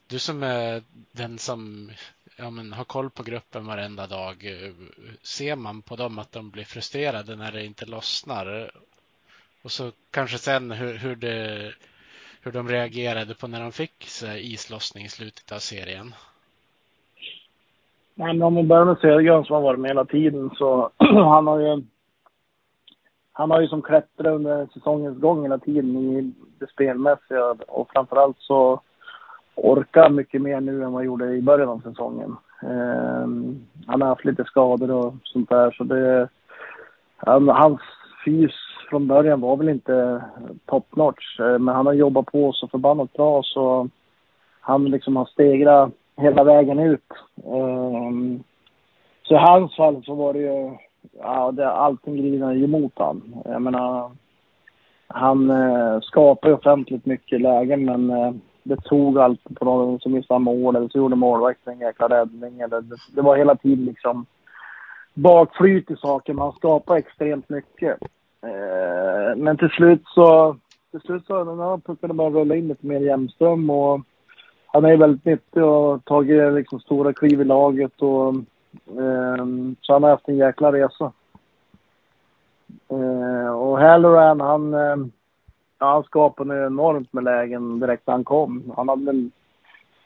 du 0.07 0.19
som 0.19 0.43
är 0.43 0.83
den 1.11 1.39
som 1.39 1.91
ja, 2.35 2.49
men, 2.49 2.73
har 2.73 2.83
koll 2.83 3.09
på 3.09 3.23
gruppen 3.23 3.65
varenda 3.65 4.07
dag, 4.07 4.45
eh, 4.45 4.73
ser 5.21 5.55
man 5.55 5.81
på 5.81 5.95
dem 5.95 6.19
att 6.19 6.31
de 6.31 6.49
blir 6.49 6.65
frustrerade 6.65 7.35
när 7.35 7.51
det 7.51 7.65
inte 7.65 7.85
lossnar? 7.85 8.71
Och 9.61 9.71
så 9.71 9.91
kanske 10.11 10.37
sen 10.37 10.71
hur, 10.71 10.93
hur, 10.93 11.15
det, 11.15 11.73
hur 12.41 12.51
de 12.51 12.69
reagerade 12.69 13.35
på 13.35 13.47
när 13.47 13.61
de 13.61 13.71
fick 13.71 14.07
islossning 14.37 15.05
i 15.05 15.09
slutet 15.09 15.51
av 15.51 15.59
serien. 15.59 16.15
Nej, 18.19 18.33
men 18.33 18.43
om 18.43 18.55
vi 18.55 18.63
börjar 18.63 18.85
med 18.85 18.97
Södergran 18.97 19.45
som 19.45 19.53
har 19.55 19.61
varit 19.61 19.79
med 19.79 19.89
hela 19.89 20.05
tiden 20.05 20.49
så 20.55 20.89
han 20.97 21.47
har 21.47 21.59
ju 21.59 21.83
han 23.33 23.51
har 23.51 23.61
ju 23.61 23.67
som 23.67 23.81
klättrat 23.81 24.27
under 24.27 24.67
säsongens 24.73 25.19
gång 25.19 25.41
hela 25.41 25.57
tiden 25.57 25.97
i 25.97 26.33
det 26.59 26.69
spelmässiga 26.69 27.55
och 27.67 27.89
framförallt 27.93 28.37
så 28.39 28.81
orkar 29.55 30.09
mycket 30.09 30.41
mer 30.41 30.61
nu 30.61 30.83
än 30.83 30.91
vad 30.91 30.93
han 30.93 31.05
gjorde 31.05 31.35
i 31.35 31.41
början 31.41 31.69
av 31.69 31.79
säsongen. 31.79 32.35
Um, 32.61 33.67
han 33.87 34.01
har 34.01 34.09
haft 34.09 34.25
lite 34.25 34.43
skador 34.43 34.91
och 34.91 35.13
sånt 35.23 35.49
där 35.49 35.71
så 35.71 35.83
det... 35.83 36.29
Han, 37.17 37.49
hans 37.49 37.81
fys 38.25 38.55
från 38.89 39.07
början 39.07 39.41
var 39.41 39.57
väl 39.57 39.69
inte 39.69 40.23
top 40.65 40.95
notch 40.95 41.39
ehm, 41.39 41.65
men 41.65 41.75
han 41.75 41.85
har 41.85 41.93
jobbat 41.93 42.25
på 42.25 42.51
så 42.53 42.67
förbannat 42.67 43.13
bra 43.13 43.41
så 43.43 43.89
han 44.61 44.85
liksom 44.85 45.15
har 45.15 45.25
stegrat 45.25 45.91
hela 46.17 46.43
vägen 46.43 46.79
ut. 46.79 47.13
Um, 47.43 48.43
så 49.23 49.33
i 49.33 49.37
hans 49.37 49.75
fall 49.75 50.03
så 50.05 50.15
var 50.15 50.33
det 50.33 50.39
ju, 50.39 50.77
ja, 51.19 51.51
det, 51.51 51.71
allting 51.71 52.15
glider 52.15 52.51
ju 52.51 52.63
emot 52.63 52.93
han. 52.95 53.35
Jag 53.45 53.61
menar, 53.61 54.11
han 55.07 55.49
eh, 55.49 55.99
skapade 56.01 56.53
offentligt 56.53 57.05
mycket 57.05 57.41
lägen 57.41 57.85
men 57.85 58.09
eh, 58.09 58.31
det 58.63 58.83
tog 58.83 59.19
alltid 59.19 59.59
på 59.59 59.65
någon 59.65 59.99
som 59.99 60.11
missade 60.11 60.39
mål 60.39 60.75
eller 60.75 60.89
så 60.89 60.97
gjorde 60.97 61.15
målvakten 61.15 61.73
en 61.73 61.79
jäkla 61.79 62.07
räddning. 62.07 62.59
Eller 62.59 62.81
det, 62.81 62.95
det, 63.15 63.21
var 63.21 63.37
hela 63.37 63.55
tiden 63.55 63.85
liksom 63.85 64.25
bakflyt 65.13 65.91
i 65.91 65.95
saker. 65.95 66.33
Man 66.33 66.51
skapar 66.51 66.95
extremt 66.95 67.49
mycket. 67.49 67.97
Eh, 68.41 69.35
men 69.35 69.57
till 69.57 69.69
slut 69.69 70.01
så, 70.05 70.57
till 70.91 70.99
slut 70.99 71.25
så, 71.25 71.43
när 71.43 71.77
pucken 71.77 72.17
började 72.17 72.39
rulla 72.39 72.55
in 72.55 72.67
lite 72.67 72.85
mer 72.85 72.99
jämnström 72.99 73.69
och 73.69 74.01
han 74.67 74.85
är 74.85 74.97
väldigt 74.97 75.25
nyttig 75.25 75.63
och 75.63 75.69
har 75.69 75.97
tagit 75.97 76.53
liksom 76.53 76.79
stora 76.79 77.13
kliv 77.13 77.41
i 77.41 77.45
laget. 77.45 78.01
Och, 78.01 78.27
eh, 78.87 79.45
så 79.81 79.93
han 79.93 80.03
har 80.03 80.09
haft 80.09 80.27
en 80.27 80.37
jäkla 80.37 80.71
resa. 80.71 81.11
Eh, 82.89 83.51
och 83.51 83.79
Halloran, 83.79 84.41
han, 84.41 84.73
eh, 84.73 84.97
han 85.77 86.03
skapade 86.03 86.65
enormt 86.65 87.13
med 87.13 87.23
lägen 87.23 87.79
direkt 87.79 88.07
när 88.07 88.13
han 88.13 88.23
kom. 88.23 88.73
Han 88.75 88.89
hade 88.89 89.05
väl 89.05 89.29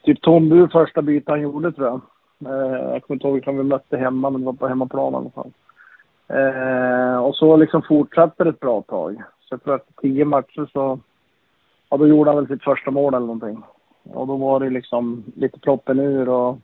typ 0.03 0.21
tombur 0.21 0.67
första 0.67 1.01
bytet 1.01 1.29
han 1.29 1.41
gjorde 1.41 1.71
tror 1.71 1.87
jag. 1.87 2.01
Eh, 2.45 2.91
jag 2.91 3.03
kommer 3.03 3.15
inte 3.15 3.27
ihåg 3.27 3.33
vilka 3.33 3.51
vi 3.51 3.63
mötte 3.63 3.97
hemma, 3.97 4.29
men 4.29 4.41
det 4.41 4.45
var 4.45 4.53
på 4.53 4.67
hemmaplan 4.67 5.13
i 5.13 5.15
alla 5.15 5.29
fall. 5.29 5.51
Eh, 6.27 7.17
och 7.17 7.35
så 7.35 7.57
liksom 7.57 7.81
fortsatte 7.81 8.43
det 8.43 8.49
ett 8.49 8.59
bra 8.59 8.81
tag. 8.81 9.23
Så 9.39 9.53
jag 9.53 9.63
tror 9.63 9.75
att 9.75 9.87
tio 10.01 10.25
matcher 10.25 10.69
så, 10.73 10.99
ja 11.89 11.97
då 11.97 12.07
gjorde 12.07 12.29
han 12.29 12.37
väl 12.37 12.47
sitt 12.47 12.63
första 12.63 12.91
mål 12.91 13.13
eller 13.13 13.25
någonting. 13.25 13.63
Och 14.03 14.27
då 14.27 14.35
var 14.35 14.59
det 14.59 14.69
liksom 14.69 15.23
lite 15.35 15.59
proppen 15.59 15.99
ur 15.99 16.29
och 16.29 16.57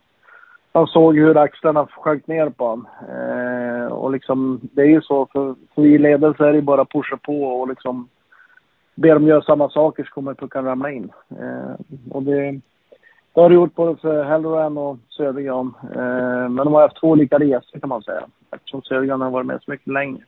man 0.72 0.88
såg 0.88 1.18
hur 1.18 1.38
axlarna 1.38 1.88
sjönk 1.88 2.28
ner 2.28 2.50
på 2.50 2.68
honom. 2.68 2.88
Eh, 3.10 3.86
och 3.86 4.12
liksom, 4.12 4.60
det 4.62 4.82
är 4.82 4.86
ju 4.86 5.02
så, 5.02 5.26
för, 5.26 5.56
för 5.76 5.86
i 5.86 6.34
så 6.38 6.44
är 6.44 6.54
det 6.54 6.62
bara 6.62 6.82
att 6.82 6.92
pusha 6.92 7.18
på 7.18 7.44
och 7.44 7.68
liksom 7.68 8.10
be 8.96 9.14
dem 9.14 9.28
göra 9.28 9.42
samma 9.42 9.70
saker 9.70 10.04
så 10.04 10.10
kommer 10.10 10.34
pucken 10.34 10.66
ramla 10.66 10.92
in. 10.92 11.12
Eh, 11.30 11.76
och 12.10 12.24
det, 12.24 12.52
det 13.34 13.42
har 13.42 13.50
det 13.50 13.56
gjort 13.56 13.76
både 13.76 13.96
för 13.96 14.24
Halloran 14.24 14.78
och 14.78 14.98
Södergran. 15.10 15.74
Eh, 15.96 16.50
men 16.50 16.56
de 16.56 16.74
har 16.74 16.82
haft 16.82 17.00
två 17.00 17.08
olika 17.08 17.38
resor 17.38 17.80
kan 17.80 17.90
man 17.90 18.04
säga. 18.04 18.28
Eftersom 18.52 18.82
Södergran 18.82 19.22
har 19.22 19.32
varit 19.32 19.48
med 19.48 19.62
så 19.62 19.72
mycket 19.72 19.94
längre. 19.94 20.22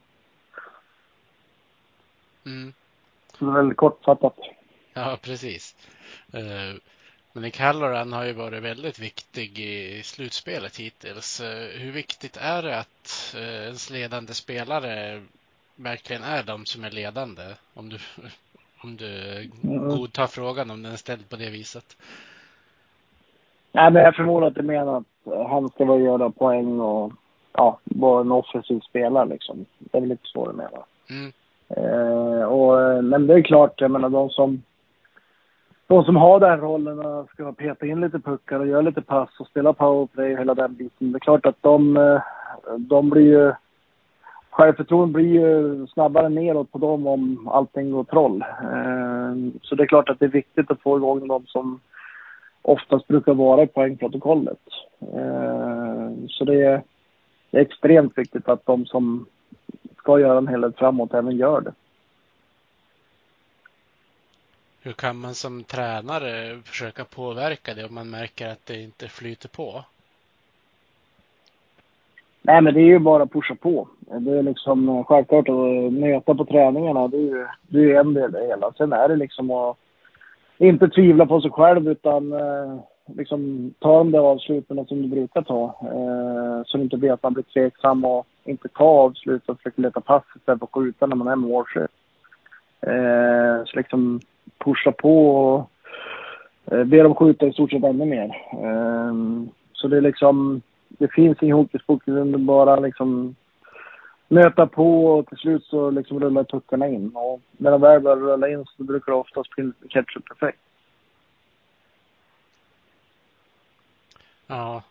Mm. 2.46 2.74
Så 3.34 3.46
det 3.46 3.52
är 3.52 3.56
väldigt 3.56 3.78
kortfattat. 3.78 4.36
Ja, 4.94 5.18
precis. 5.24 5.76
Uh, 6.34 6.80
men 7.34 7.44
Nick 7.44 7.60
har 7.60 8.26
ju 8.26 8.34
varit 8.34 8.64
väldigt 8.64 9.00
viktig 9.00 9.60
i 9.60 10.04
slutspelet 10.04 10.80
hittills. 10.80 11.42
Eh, 11.42 11.82
hur 11.82 11.92
viktigt 11.92 12.38
är 12.42 12.62
det 12.62 12.80
att 12.80 13.36
eh, 13.38 13.64
ens 13.64 13.90
ledande 13.90 14.34
spelare 14.34 15.22
verkligen 15.76 16.24
är 16.24 16.44
de 16.44 16.66
som 16.66 16.84
är 16.84 16.92
ledande? 16.92 17.44
Om 17.74 17.90
du, 17.90 17.98
om 18.84 18.98
du 18.98 19.42
mm. 19.64 19.90
godtar 19.90 20.28
frågan 20.28 20.72
om 20.72 20.84
den 20.84 20.92
är 20.92 20.98
ställd 20.98 21.30
på 21.30 21.36
det 21.36 21.50
viset. 21.50 21.98
Nej, 23.72 23.92
men 23.92 24.04
jag 24.04 24.16
förmodar 24.16 24.48
att 24.48 24.56
du 24.56 24.62
menar 24.62 24.98
att 24.98 25.50
han 25.50 25.70
ska 25.70 25.86
vara 25.86 26.00
göra 26.00 26.30
poäng 26.30 26.80
och 26.80 27.14
ja, 27.54 27.80
vara 27.84 28.22
en 28.22 28.32
offensiv 28.32 28.80
spelare 28.80 29.30
liksom. 29.30 29.66
Det 29.80 29.98
är 29.98 30.02
väl 30.02 30.10
lite 30.10 30.28
så 30.28 30.52
du 30.52 30.54
menar. 30.54 30.84
Mm. 31.10 31.32
Eh, 31.68 32.44
och, 32.44 33.04
men 33.04 33.28
det 33.28 33.34
är 33.34 33.42
klart, 33.42 33.82
jag 33.82 33.92
menar 33.92 34.10
de 34.10 34.30
som 34.30 34.64
de 35.90 36.04
som 36.06 36.16
har 36.16 36.40
den 36.40 36.60
rollen 36.60 37.28
ska 37.34 37.52
peta 37.52 37.86
in 37.86 38.02
lite 38.02 38.20
puckar 38.20 38.60
och 38.60 38.68
göra 38.68 38.82
lite 38.82 39.02
pass 39.02 39.30
och 39.40 39.48
spela 39.48 39.74
powerplay 39.74 40.34
och 40.34 40.40
hela 40.40 40.54
den 40.54 40.74
biten. 40.74 41.12
Det 41.12 41.18
är 41.18 41.20
klart 41.20 41.46
att 41.46 41.62
de, 41.62 41.98
eh, 41.98 42.22
de 42.78 43.10
blir 43.10 43.22
ju... 43.22 43.54
Självförtroendet 44.50 45.14
blir 45.14 45.26
ju 45.26 45.88
snabbare 45.88 46.30
neråt 46.30 46.72
på 46.72 46.78
dem 46.78 47.08
om 47.08 47.48
allting 47.48 47.92
går 47.92 48.04
troll. 48.04 48.42
Eh, 48.62 49.60
så 49.62 49.76
det 49.76 49.84
är 49.84 49.88
klart 49.88 50.10
att 50.10 50.20
det 50.20 50.26
är 50.26 50.30
viktigt 50.30 50.72
att 50.72 50.82
få 50.82 50.98
igång 50.98 51.28
de 51.28 51.46
som 51.46 51.80
oftast 52.62 53.08
brukar 53.08 53.34
vara 53.34 53.64
i 53.64 53.68
poängprotokollet. 53.68 54.62
Eh, 55.02 56.10
så 56.28 56.46
det 56.46 56.62
är, 56.62 56.82
det 57.52 57.58
är 57.58 57.62
extremt 57.62 58.18
viktigt 58.18 58.50
att 58.50 58.66
de 58.66 58.86
som 58.86 59.26
ska 59.98 60.20
göra 60.20 60.38
en 60.38 60.48
helhet 60.48 60.78
framåt 60.78 61.14
även 61.14 61.38
gör 61.38 61.62
det. 61.62 61.74
Hur 64.82 64.94
kan 64.94 65.18
man 65.18 65.36
som 65.36 65.64
tränare 65.64 66.60
försöka 66.66 67.06
påverka 67.06 67.74
det 67.74 67.86
om 67.86 67.96
man 67.96 68.10
märker 68.10 68.48
att 68.48 68.66
det 68.66 68.82
inte 68.82 69.08
flyter 69.08 69.50
på? 69.50 69.84
Nej, 72.42 72.62
men 72.62 72.74
det 72.74 72.80
är 72.80 72.86
ju 72.86 73.00
bara 73.00 73.24
att 73.24 73.32
pusha 73.32 73.56
på. 73.56 73.88
Det 74.00 74.38
är 74.38 74.44
liksom 74.44 74.90
eh, 74.90 75.04
självklart 75.04 75.50
att 75.50 75.56
eh, 75.56 75.92
möta 75.92 76.36
på 76.36 76.46
träningarna. 76.46 77.08
Det 77.08 77.18
är 77.18 77.22
ju 77.22 77.48
det 77.62 77.92
är 77.92 78.00
en 78.00 78.14
del 78.14 78.36
i 78.36 78.40
det 78.40 78.48
hela. 78.48 78.72
Sen 78.78 78.94
är 78.94 79.10
det 79.10 79.16
liksom 79.16 79.52
att 79.52 79.78
inte 80.58 80.90
tvivla 80.90 81.26
på 81.26 81.42
sig 81.42 81.52
själv 81.52 81.88
utan 81.88 82.34
eh, 82.34 82.80
liksom 83.16 83.74
ta 83.80 83.98
de 83.98 84.12
där 84.12 84.20
avsluten 84.20 84.86
som 84.86 85.02
du 85.02 85.08
brukar 85.08 85.42
ta. 85.42 85.76
Så 86.66 86.78
det 86.78 86.84
inte 86.84 86.98
blir 86.98 87.12
att 87.12 87.24
man 87.24 87.34
blir 87.34 87.44
tveksam 87.44 88.06
och 88.06 88.28
inte 88.44 88.68
tar 88.68 88.86
avslut 88.86 89.50
och 89.50 89.58
försöker 89.58 89.82
leta 89.82 90.02
pass 90.02 90.24
istället 90.36 90.60
för 90.60 90.66
att 90.66 90.74
skjuta 90.74 91.06
när 91.06 91.16
man 91.16 91.28
är 91.28 91.36
målskytt. 91.36 91.92
Så 93.66 93.78
liksom 93.78 94.20
pusha 94.58 94.92
på 94.92 95.30
och 95.30 95.70
eh, 96.72 96.84
be 96.84 97.04
dem 97.04 97.16
skjuta 97.16 97.48
i 97.48 97.54
stort 97.54 97.72
sett 97.72 97.84
ännu 97.84 98.06
mer. 98.06 98.48
Ehm, 98.64 99.50
så 99.74 99.88
det 99.88 99.98
är 99.98 100.02
liksom, 100.02 100.62
det 100.88 101.12
finns 101.12 101.38
ingen 101.42 101.56
hokus 101.56 101.86
pokus, 101.86 102.32
det 102.32 102.38
bara 102.38 102.76
liksom 102.76 103.36
möta 104.28 104.68
på 104.68 105.06
och 105.06 105.28
till 105.28 105.38
slut 105.38 105.64
så 105.64 105.92
liksom 105.92 106.20
rullar 106.20 106.44
tuckarna 106.44 106.88
in. 106.88 107.10
Och 107.16 107.42
när 107.58 107.72
de 107.72 107.82
väl 107.82 108.02
börjar 108.02 108.18
rulla 108.18 108.50
in 108.50 108.66
så 108.78 108.84
brukar 108.84 109.12
det 109.12 109.18
oftast 109.18 109.50
bli 109.50 109.72
ketchup 109.90 110.26
perfekt. 110.26 110.60
Ja, 114.48 114.84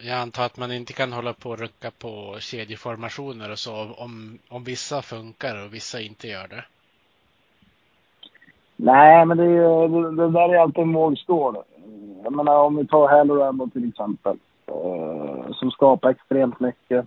jag 0.00 0.18
antar 0.18 0.44
att 0.44 0.56
man 0.56 0.72
inte 0.72 0.92
kan 0.92 1.12
hålla 1.12 1.32
på 1.32 1.50
och 1.50 1.58
rucka 1.58 1.90
på 1.90 2.36
kedjeformationer 2.40 3.50
och 3.50 3.58
så 3.58 3.92
om, 3.92 4.38
om 4.48 4.64
vissa 4.64 5.02
funkar 5.02 5.64
och 5.64 5.74
vissa 5.74 6.00
inte 6.00 6.28
gör 6.28 6.48
det. 6.48 6.64
Nej, 8.80 9.26
men 9.26 9.36
det, 9.36 9.44
det, 9.88 10.16
det 10.16 10.30
där 10.30 10.54
är 10.54 10.58
alltid 10.58 10.82
en 10.82 10.92
vågskål. 10.92 11.56
Jag 12.24 12.32
menar 12.32 12.64
om 12.64 12.76
vi 12.76 12.86
tar 12.86 13.08
Halloran 13.08 13.70
till 13.70 13.88
exempel. 13.88 14.36
Eh, 14.66 15.52
som 15.52 15.70
skapar 15.70 16.10
extremt 16.10 16.60
mycket. 16.60 17.06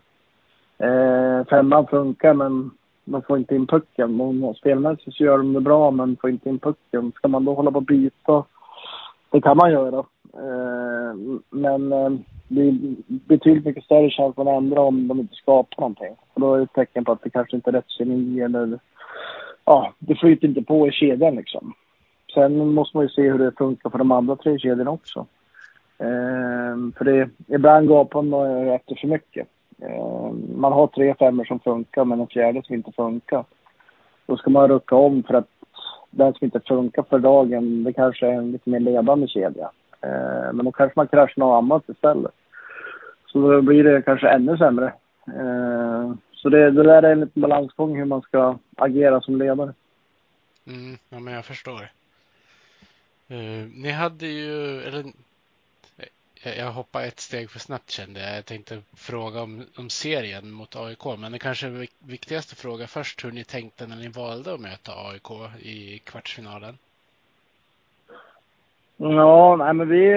Eh, 0.78 1.46
femman 1.50 1.88
funkar 1.88 2.34
men 2.34 2.72
de 3.06 3.22
får 3.22 3.38
inte 3.38 3.56
in 3.56 3.68
pucken. 3.68 4.54
Spelmässigt 4.58 5.18
så 5.18 5.24
gör 5.24 5.38
de 5.38 5.54
det 5.54 5.62
bra 5.62 5.92
men 5.92 6.18
får 6.22 6.30
inte 6.30 6.50
in 6.50 6.60
pucken. 6.60 7.12
Ska 7.16 7.28
man 7.28 7.46
då 7.46 7.54
hålla 7.54 7.72
på 7.72 7.78
och 7.78 7.84
byta? 7.84 8.44
Det 9.32 9.42
kan 9.42 9.58
man 9.58 9.72
göra. 9.72 9.98
Eh, 10.34 11.16
men 11.50 11.94
eh, 11.94 12.12
det 12.48 12.62
är 12.62 12.76
betydligt 13.08 13.66
mycket 13.66 13.84
större 13.84 14.10
chans 14.10 14.38
att 14.38 14.48
ändra 14.48 14.82
om 14.82 15.08
de 15.08 15.20
inte 15.20 15.36
skapar 15.36 15.82
någonting. 15.82 16.16
Och 16.34 16.42
då 16.42 16.54
är 16.54 16.58
det 16.58 16.64
ett 16.64 16.74
tecken 16.74 17.06
på 17.06 17.12
att 17.12 17.24
det 17.24 17.30
kanske 17.30 17.56
inte 17.56 17.70
är 17.70 17.74
rätt 17.74 17.90
kemi 17.90 18.42
eller 18.42 18.80
ja, 19.66 19.94
det 20.00 20.16
flyter 20.16 20.48
inte 20.48 20.62
på 20.62 20.88
i 20.88 20.92
kedjan 20.92 21.36
liksom. 21.36 21.74
Sen 22.34 22.74
måste 22.74 22.98
man 22.98 23.06
ju 23.06 23.10
se 23.10 23.32
hur 23.32 23.40
det 23.40 23.58
funkar 23.58 23.90
för 23.90 23.98
de 23.98 24.12
andra 24.12 24.36
tre 24.36 24.60
kedjorna 24.60 24.92
också. 24.92 25.26
Ehm, 25.98 26.94
för 26.98 27.06
det, 27.06 27.30
ibland 27.48 27.88
gapar 27.88 28.22
man 28.22 28.68
efter 28.68 28.96
för 28.96 29.08
mycket. 29.08 29.48
Ehm, 29.82 30.44
man 30.56 30.74
har 30.74 30.88
tre 30.88 31.16
femmor 31.20 31.46
som 31.46 31.60
funkar 31.60 32.06
men 32.06 32.20
en 32.20 32.28
fjärde 32.28 32.64
som 32.64 32.76
inte 32.76 32.92
funkar. 32.92 33.44
Då 34.26 34.38
ska 34.38 34.50
man 34.50 34.68
rucka 34.68 34.96
om 34.96 35.24
för 35.24 35.34
att 35.34 35.48
den 36.10 36.34
som 36.34 36.46
inte 36.46 36.60
funkar 36.60 37.04
för 37.04 37.20
dagen, 37.20 37.84
det 37.84 37.94
kanske 37.94 38.28
är 38.28 38.34
en 38.34 38.52
lite 38.52 38.70
mer 38.70 38.80
ledande 38.80 39.28
kedja. 39.28 39.72
Ehm, 40.02 40.56
men 40.56 40.66
då 40.66 40.72
kanske 40.72 41.00
man 41.00 41.08
kraschar 41.08 41.40
något 41.40 41.64
annat 41.64 41.90
istället. 41.90 42.32
Så 43.28 43.52
då 43.52 43.62
blir 43.62 43.84
det 43.84 44.02
kanske 44.02 44.30
ännu 44.30 44.58
sämre. 44.58 44.94
Ehm, 45.28 46.18
så 46.42 46.50
det, 46.50 46.72
det 46.72 46.84
där 46.84 47.04
är 47.04 47.12
en 47.12 47.20
liten 47.20 47.42
balansgång 47.42 47.98
hur 47.98 48.06
man 48.06 48.22
ska 48.22 48.58
agera 48.78 49.22
som 49.22 49.40
ledare. 49.40 49.74
Mm, 50.68 50.98
ja, 51.10 51.20
men 51.20 51.34
jag 51.34 51.46
förstår. 51.46 51.92
Uh, 53.32 53.68
ni 53.76 53.92
hade 53.92 54.28
ju, 54.28 54.82
eller 54.82 55.04
jag, 56.44 56.72
hoppar 56.72 57.02
ett 57.02 57.20
steg 57.20 57.50
för 57.50 57.60
snabbt 57.60 57.90
kände 57.90 58.20
jag. 58.20 58.38
Jag 58.38 58.46
tänkte 58.46 58.82
fråga 58.96 59.42
om, 59.42 59.64
om 59.78 59.90
serien 59.90 60.52
mot 60.52 60.76
AIK, 60.76 61.06
men 61.20 61.32
det 61.32 61.40
kanske 61.40 61.88
viktigaste 62.00 62.56
fråga 62.56 62.88
först 62.88 63.26
hur 63.26 63.32
ni 63.32 63.44
tänkte 63.44 63.88
när 63.88 63.96
ni 63.96 64.08
valde 64.08 64.54
att 64.54 64.60
möta 64.60 64.92
AIK 64.92 65.32
i 65.60 66.00
kvartsfinalen. 66.00 66.78
Ja, 68.98 69.56
nej 69.56 69.74
men 69.74 69.90
vi, 69.90 70.14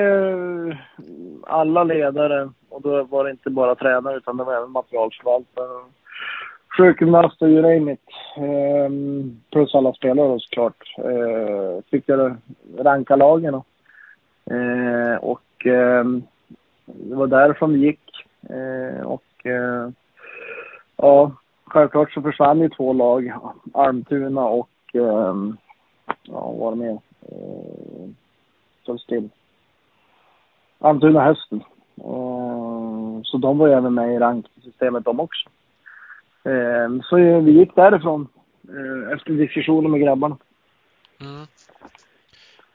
alla 1.46 1.84
ledare, 1.84 2.50
och 2.68 2.82
då 2.82 3.02
var 3.02 3.24
det 3.24 3.30
inte 3.30 3.50
bara 3.50 3.74
tränare 3.74 4.16
utan 4.16 4.36
det 4.36 4.44
var 4.44 4.56
även 4.56 4.70
materialförvaltare, 4.70 5.84
sjukgymnast 6.76 7.42
och 7.42 7.48
you 7.48 7.62
name 7.62 7.92
it. 7.92 8.08
Ehm, 8.36 9.40
plus 9.50 9.74
alla 9.74 9.92
spelare 9.92 10.28
då 10.28 10.38
såklart. 10.40 10.94
Ehm, 10.98 11.82
fick 11.90 12.08
jag 12.08 12.36
ranka 12.78 13.16
lagen. 13.16 13.62
Ehm, 14.50 15.18
och 15.18 15.66
ehm, 15.66 16.22
det 16.86 17.14
var 17.14 17.26
därifrån 17.26 17.72
vi 17.72 17.78
gick. 17.78 18.26
Ehm, 18.50 19.06
och 19.06 19.46
eh, 19.46 19.88
ja, 20.96 21.32
självklart 21.64 22.12
så 22.12 22.22
försvann 22.22 22.60
ju 22.60 22.68
två 22.68 22.92
lag. 22.92 23.32
Almtuna 23.74 24.44
och 24.44 24.70
ehm, 24.94 25.56
ja, 26.22 26.40
vad 26.40 26.56
var 26.56 26.70
det 26.70 26.76
mer? 26.76 26.98
Ehm, 27.22 28.14
så 28.86 28.98
still. 28.98 29.28
Almtuna 30.78 31.24
hösten. 31.24 31.64
Ehm, 31.96 33.24
så 33.24 33.36
de 33.36 33.58
var 33.58 33.66
ju 33.66 33.72
även 33.72 33.94
med 33.94 34.14
i 34.14 34.18
ranksystemet 34.18 35.04
de 35.04 35.20
också. 35.20 35.48
Ehm, 36.44 37.02
så 37.02 37.16
vi 37.40 37.52
gick 37.52 37.74
därifrån 37.74 38.28
eh, 38.68 39.12
efter 39.12 39.32
diskussioner 39.32 39.88
med 39.88 40.00
grabbarna. 40.00 40.36
Mm. 41.20 41.46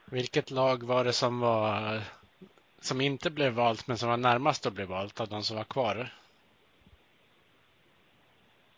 Vilket 0.06 0.52
lag 0.52 0.84
var 0.84 1.04
det 1.04 1.14
som 1.14 1.40
var 1.40 2.02
som 2.82 3.02
inte 3.02 3.30
blev 3.32 3.54
valt 3.54 3.88
men 3.88 3.98
som 3.98 4.10
var 4.10 4.18
närmast 4.18 4.66
att 4.66 4.74
bli 4.74 4.86
valt 4.86 5.22
av 5.22 5.28
de 5.28 5.44
som 5.44 5.58
var 5.58 5.64
kvar? 5.64 6.14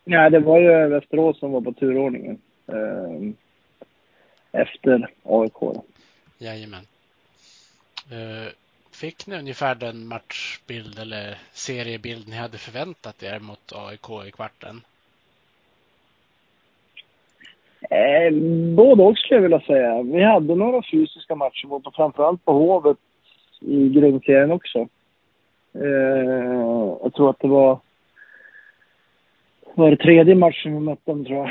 Ja, 0.04 0.30
det 0.30 0.40
var 0.40 0.60
ju 0.60 0.88
Västerås 0.88 1.40
som 1.40 1.52
var 1.52 1.62
på 1.62 1.74
turordningen 1.74 2.42
eh, 2.68 3.32
efter 4.52 5.10
AIK. 5.24 5.84
Jajamän. 6.38 6.88
Eh, 8.12 8.54
fick 9.02 9.28
ni 9.28 9.40
ungefär 9.40 9.76
den 9.76 10.08
matchbild 10.08 11.00
eller 11.00 11.38
seriebild 11.52 12.28
ni 12.28 12.36
hade 12.36 12.58
förväntat 12.58 13.24
er 13.24 13.40
mot 13.40 13.74
AIK 13.76 14.28
i 14.28 14.32
kvarten? 14.32 14.82
Eh, 17.82 18.34
både 18.76 19.04
och 19.04 19.18
skulle 19.18 19.38
jag 19.38 19.42
vilja 19.42 19.60
säga. 19.60 20.02
Vi 20.02 20.24
hade 20.24 20.56
några 20.56 20.82
fysiska 20.92 21.36
matcher 21.36 21.68
mot 21.68 21.96
framförallt 21.96 22.46
på 22.46 22.52
Hovet 22.54 22.98
i 23.62 23.90
grundserien 23.90 24.52
också. 24.52 24.80
Eh, 25.74 26.60
jag 27.04 27.14
tror 27.14 27.30
att 27.30 27.40
det 27.40 27.48
var 27.48 27.80
var 29.74 29.92
det 29.92 29.98
tredje 29.98 30.36
matchen 30.36 30.74
vi 30.74 30.80
mötte 30.80 31.12
dem 31.12 31.26
tror 31.26 31.38
jag. 31.38 31.48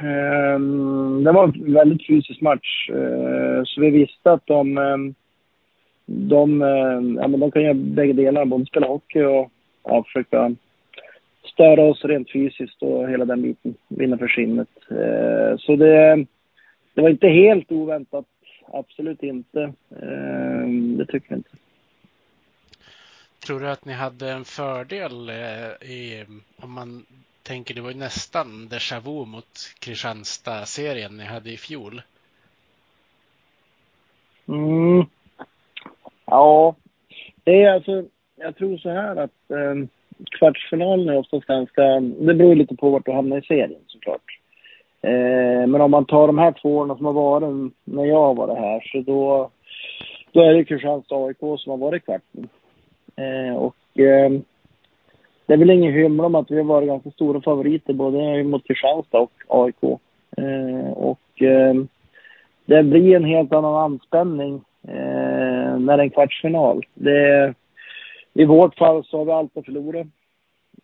Eh, 0.00 0.58
det 1.24 1.32
var 1.32 1.44
en 1.44 1.74
väldigt 1.74 2.06
fysisk 2.06 2.40
match. 2.40 2.90
Eh, 2.90 3.62
så 3.64 3.80
vi 3.80 3.90
visste 3.90 4.32
att 4.32 4.46
de, 4.46 4.78
eh, 4.78 5.23
de, 6.06 6.62
eh, 6.62 7.20
ja, 7.22 7.28
men 7.28 7.40
de 7.40 7.50
kan 7.50 7.62
göra 7.62 7.74
bägge 7.74 8.12
delar, 8.12 8.44
både 8.44 8.66
spela 8.66 8.86
hockey 8.86 9.22
och 9.22 9.50
ja, 9.84 10.04
försöka 10.04 10.54
störa 11.44 11.82
oss 11.82 12.04
rent 12.04 12.32
fysiskt 12.32 12.82
och 12.82 13.10
hela 13.10 13.24
den 13.24 13.42
biten. 13.42 13.74
Vinna 13.88 14.18
för 14.18 14.28
skinnet. 14.28 14.68
Eh, 14.90 15.58
så 15.58 15.76
det, 15.76 16.26
det 16.94 17.02
var 17.02 17.10
inte 17.10 17.28
helt 17.28 17.72
oväntat. 17.72 18.26
Absolut 18.66 19.22
inte. 19.22 19.62
Eh, 19.90 20.68
det 20.98 21.06
tycker 21.06 21.26
jag 21.28 21.38
inte. 21.38 21.50
Tror 23.46 23.60
du 23.60 23.68
att 23.68 23.84
ni 23.84 23.92
hade 23.92 24.30
en 24.30 24.44
fördel 24.44 25.30
i, 25.80 26.24
om 26.56 26.72
man 26.72 27.06
tänker, 27.42 27.74
det 27.74 27.80
var 27.80 27.90
ju 27.90 27.96
nästan 27.96 28.68
déjà 28.68 29.00
vu 29.00 29.26
mot 29.26 29.74
Kristianstad-serien 29.80 31.16
ni 31.16 31.24
hade 31.24 31.50
i 31.50 31.56
fjol? 31.56 32.02
Mm. 34.48 35.06
Ja, 36.26 36.74
det 37.44 37.62
är 37.62 37.70
alltså, 37.70 38.04
jag 38.36 38.56
tror 38.56 38.76
så 38.76 38.90
här 38.90 39.16
att 39.16 39.50
eh, 39.50 39.88
kvartsfinalen 40.38 41.08
är 41.08 41.18
oftast 41.18 41.46
ganska, 41.46 42.00
det 42.00 42.34
beror 42.34 42.54
lite 42.54 42.76
på 42.76 42.90
vart 42.90 43.06
du 43.06 43.12
hamnar 43.12 43.38
i 43.38 43.42
serien 43.42 43.80
såklart. 43.86 44.40
Eh, 45.02 45.66
men 45.66 45.80
om 45.80 45.90
man 45.90 46.04
tar 46.04 46.26
de 46.26 46.38
här 46.38 46.52
två 46.52 46.76
åren 46.76 46.96
som 46.96 47.06
har 47.06 47.12
varit 47.12 47.72
när 47.84 48.04
jag 48.04 48.20
har 48.20 48.34
varit 48.34 48.58
här 48.58 48.80
så 48.80 49.00
då, 49.00 49.50
då 50.32 50.40
är 50.40 50.54
det 50.54 50.64
Kristianstad 50.64 51.16
AIK 51.16 51.38
som 51.38 51.70
har 51.70 51.76
varit 51.76 52.02
i 52.02 52.04
kvarten. 52.04 52.48
Eh, 53.16 53.56
och 53.56 54.00
eh, 54.00 54.30
det 55.46 55.52
är 55.52 55.56
väl 55.56 55.70
ingen 55.70 55.92
hymla 55.92 56.26
om 56.26 56.34
att 56.34 56.50
vi 56.50 56.56
har 56.56 56.64
varit 56.64 56.88
ganska 56.88 57.10
stora 57.10 57.40
favoriter 57.40 57.92
både 57.92 58.44
mot 58.44 58.66
Kristianstad 58.66 59.18
och 59.18 59.32
AIK. 59.48 59.82
Eh, 60.36 60.90
och 60.92 61.42
eh, 61.42 61.74
det 62.66 62.82
blir 62.82 63.16
en 63.16 63.24
helt 63.24 63.52
annan 63.52 63.74
anspänning 63.74 64.60
eh, 64.88 65.33
Eh, 65.74 65.80
när 65.80 65.96
det 65.96 66.02
är 66.02 66.04
en 66.04 66.10
kvartsfinal. 66.10 66.86
Det, 66.94 67.54
I 68.34 68.44
vårt 68.44 68.78
fall 68.78 69.04
så 69.04 69.18
har 69.18 69.24
vi 69.24 69.32
allt 69.32 69.56
att 69.56 69.64
förlora. 69.64 69.98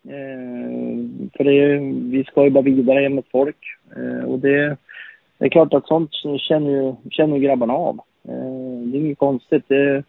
Eh, 0.05 1.31
för 1.37 1.45
det, 1.45 1.79
vi 2.17 2.25
ska 2.25 2.45
ju 2.45 2.51
bara 2.51 2.65
vidare 2.65 3.09
mot 3.09 3.31
folk. 3.31 3.57
Eh, 3.97 4.25
och 4.25 4.39
det, 4.39 4.77
det 5.39 5.45
är 5.45 5.49
klart 5.49 5.75
att 5.75 5.87
sånt 5.87 6.11
känner 6.39 6.71
ju, 6.71 6.95
känner 7.11 7.37
ju 7.37 7.43
grabbarna 7.43 7.75
av. 7.75 8.01
Eh, 8.29 8.81
det 8.85 8.99
är 8.99 9.01
inget 9.01 9.19
konstigt. 9.19 9.65
Det, 9.69 10.05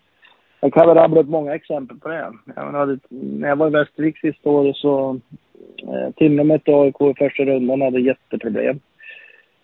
jag 0.60 0.74
kan 0.74 0.88
väl 0.88 0.96
rabbla 0.96 1.22
upp 1.22 1.28
många 1.28 1.56
exempel 1.56 1.98
på 1.98 2.10
det. 2.10 2.32
Jag 2.56 2.66
menar, 2.66 3.00
när 3.10 3.48
jag 3.48 3.56
var 3.56 3.68
i 3.68 3.72
Västervik 3.72 4.18
sista 4.18 4.50
året 4.50 4.76
så 4.76 5.20
eh, 5.84 6.14
Timrå 6.16 6.44
mötte 6.44 6.72
AIK 6.72 7.02
i 7.02 7.14
första 7.18 7.44
rundan 7.44 7.82
och 7.82 7.86
hade 7.86 8.02
jätteproblem. 8.02 8.80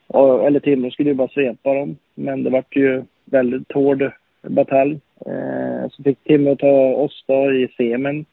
Och, 0.08 0.46
eller 0.46 0.60
Timrå 0.60 0.92
skulle 0.92 1.10
ju 1.10 1.16
bara 1.16 1.28
svepa 1.28 1.74
dem. 1.74 1.96
Men 2.16 2.44
det 2.44 2.50
vart 2.50 2.76
ju 2.76 3.04
väldigt 3.26 3.72
hård 3.72 4.12
batalj. 4.42 5.00
Eh, 5.26 5.90
så 5.92 6.04
fick 6.04 6.24
Timrå 6.24 6.56
ta 6.56 6.94
oss 6.94 7.24
då 7.28 7.54
i 7.54 7.68
semin. 7.78 8.26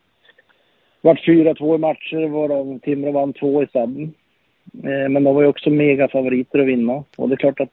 Det 1.03 1.09
vart 1.09 1.27
4-2 1.27 1.75
i 1.75 1.79
matcher 1.79 2.29
varav 2.29 2.79
Timrå 2.79 3.13
vann 3.13 3.33
två 3.33 3.63
i 3.63 3.67
sadden. 3.73 4.15
Eh, 4.85 5.09
men 5.09 5.25
de 5.25 5.35
var 5.35 5.43
ju 5.43 5.49
också 5.49 5.71
mega 5.71 6.09
favoriter 6.09 6.59
att 6.59 6.67
vinna. 6.67 7.05
Och 7.17 7.29
det 7.29 7.35
är 7.35 7.37
klart 7.37 7.61
att 7.61 7.73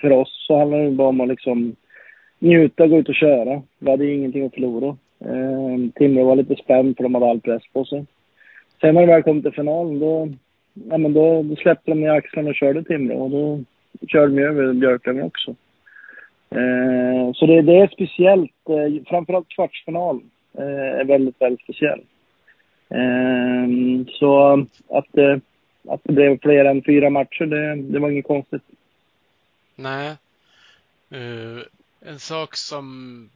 för 0.00 0.10
oss 0.10 0.44
så 0.46 0.58
handlar 0.58 0.78
det 0.78 0.90
bara 0.90 1.08
om 1.08 1.20
att 1.20 1.28
liksom 1.28 1.76
njuta, 2.38 2.86
gå 2.86 2.98
ut 2.98 3.08
och 3.08 3.14
köra. 3.14 3.62
Vi 3.78 3.90
hade 3.90 4.04
ju 4.04 4.14
ingenting 4.14 4.46
att 4.46 4.54
förlora. 4.54 4.96
Eh, 5.20 5.90
Timrå 5.94 6.24
var 6.24 6.36
lite 6.36 6.56
spänd 6.56 6.96
för 6.96 7.02
de 7.02 7.14
hade 7.14 7.26
all 7.26 7.40
press 7.40 7.62
på 7.72 7.84
sig. 7.84 8.06
Sen 8.80 8.94
när 8.94 9.00
de 9.00 9.06
väl 9.06 9.22
kom 9.22 9.42
till 9.42 9.52
finalen 9.52 9.98
då, 9.98 10.28
ja, 10.90 10.98
men 10.98 11.12
då, 11.12 11.42
då 11.42 11.56
släppte 11.56 11.90
de 11.90 12.00
ner 12.00 12.10
axlarna 12.10 12.48
och 12.48 12.54
körde 12.54 12.84
Timrå 12.84 13.16
och 13.16 13.30
då 13.30 13.60
körde 14.08 14.34
de 14.34 14.42
över 14.42 14.72
Björklöven 14.72 15.22
också. 15.22 15.54
Eh, 16.54 17.32
så 17.34 17.46
det, 17.46 17.62
det, 17.62 17.76
är 17.76 17.88
speciellt, 17.88 18.68
eh, 18.68 19.04
framförallt 19.06 19.48
kvartsfinal 19.48 20.20
eh, 20.58 21.00
är 21.00 21.04
väldigt, 21.04 21.40
väldigt 21.40 21.62
speciell. 21.62 22.00
Eh, 22.88 24.06
så 24.06 24.52
att, 24.88 25.18
eh, 25.18 25.36
att 25.88 26.00
det 26.04 26.12
blev 26.12 26.38
fler 26.38 26.64
än 26.64 26.82
fyra 26.82 27.10
matcher, 27.10 27.46
det, 27.46 27.74
det 27.74 27.98
var 27.98 28.10
inget 28.10 28.26
konstigt. 28.26 28.62
Nej. 29.74 30.16
Uh, 31.14 31.62
en 32.00 32.18
sak 32.18 32.56
som 32.56 33.28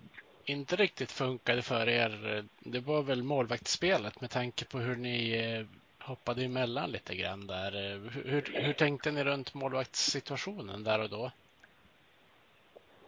inte 0.44 0.76
riktigt 0.76 1.12
funkade 1.12 1.62
för 1.62 1.88
er, 1.88 2.42
det 2.60 2.80
var 2.80 3.02
väl 3.02 3.22
målvaktsspelet 3.22 4.20
med 4.20 4.30
tanke 4.30 4.64
på 4.64 4.78
hur 4.78 4.96
ni 4.96 5.32
eh, 5.32 5.66
hoppade 6.06 6.44
emellan 6.44 6.90
lite 6.90 7.14
grann 7.14 7.46
där. 7.46 7.92
Eh, 7.92 8.00
hur, 8.24 8.44
hur 8.52 8.72
tänkte 8.72 9.10
ni 9.10 9.24
runt 9.24 9.54
målvaktssituationen 9.54 10.84
där 10.84 11.02
och 11.02 11.10
då? 11.10 11.30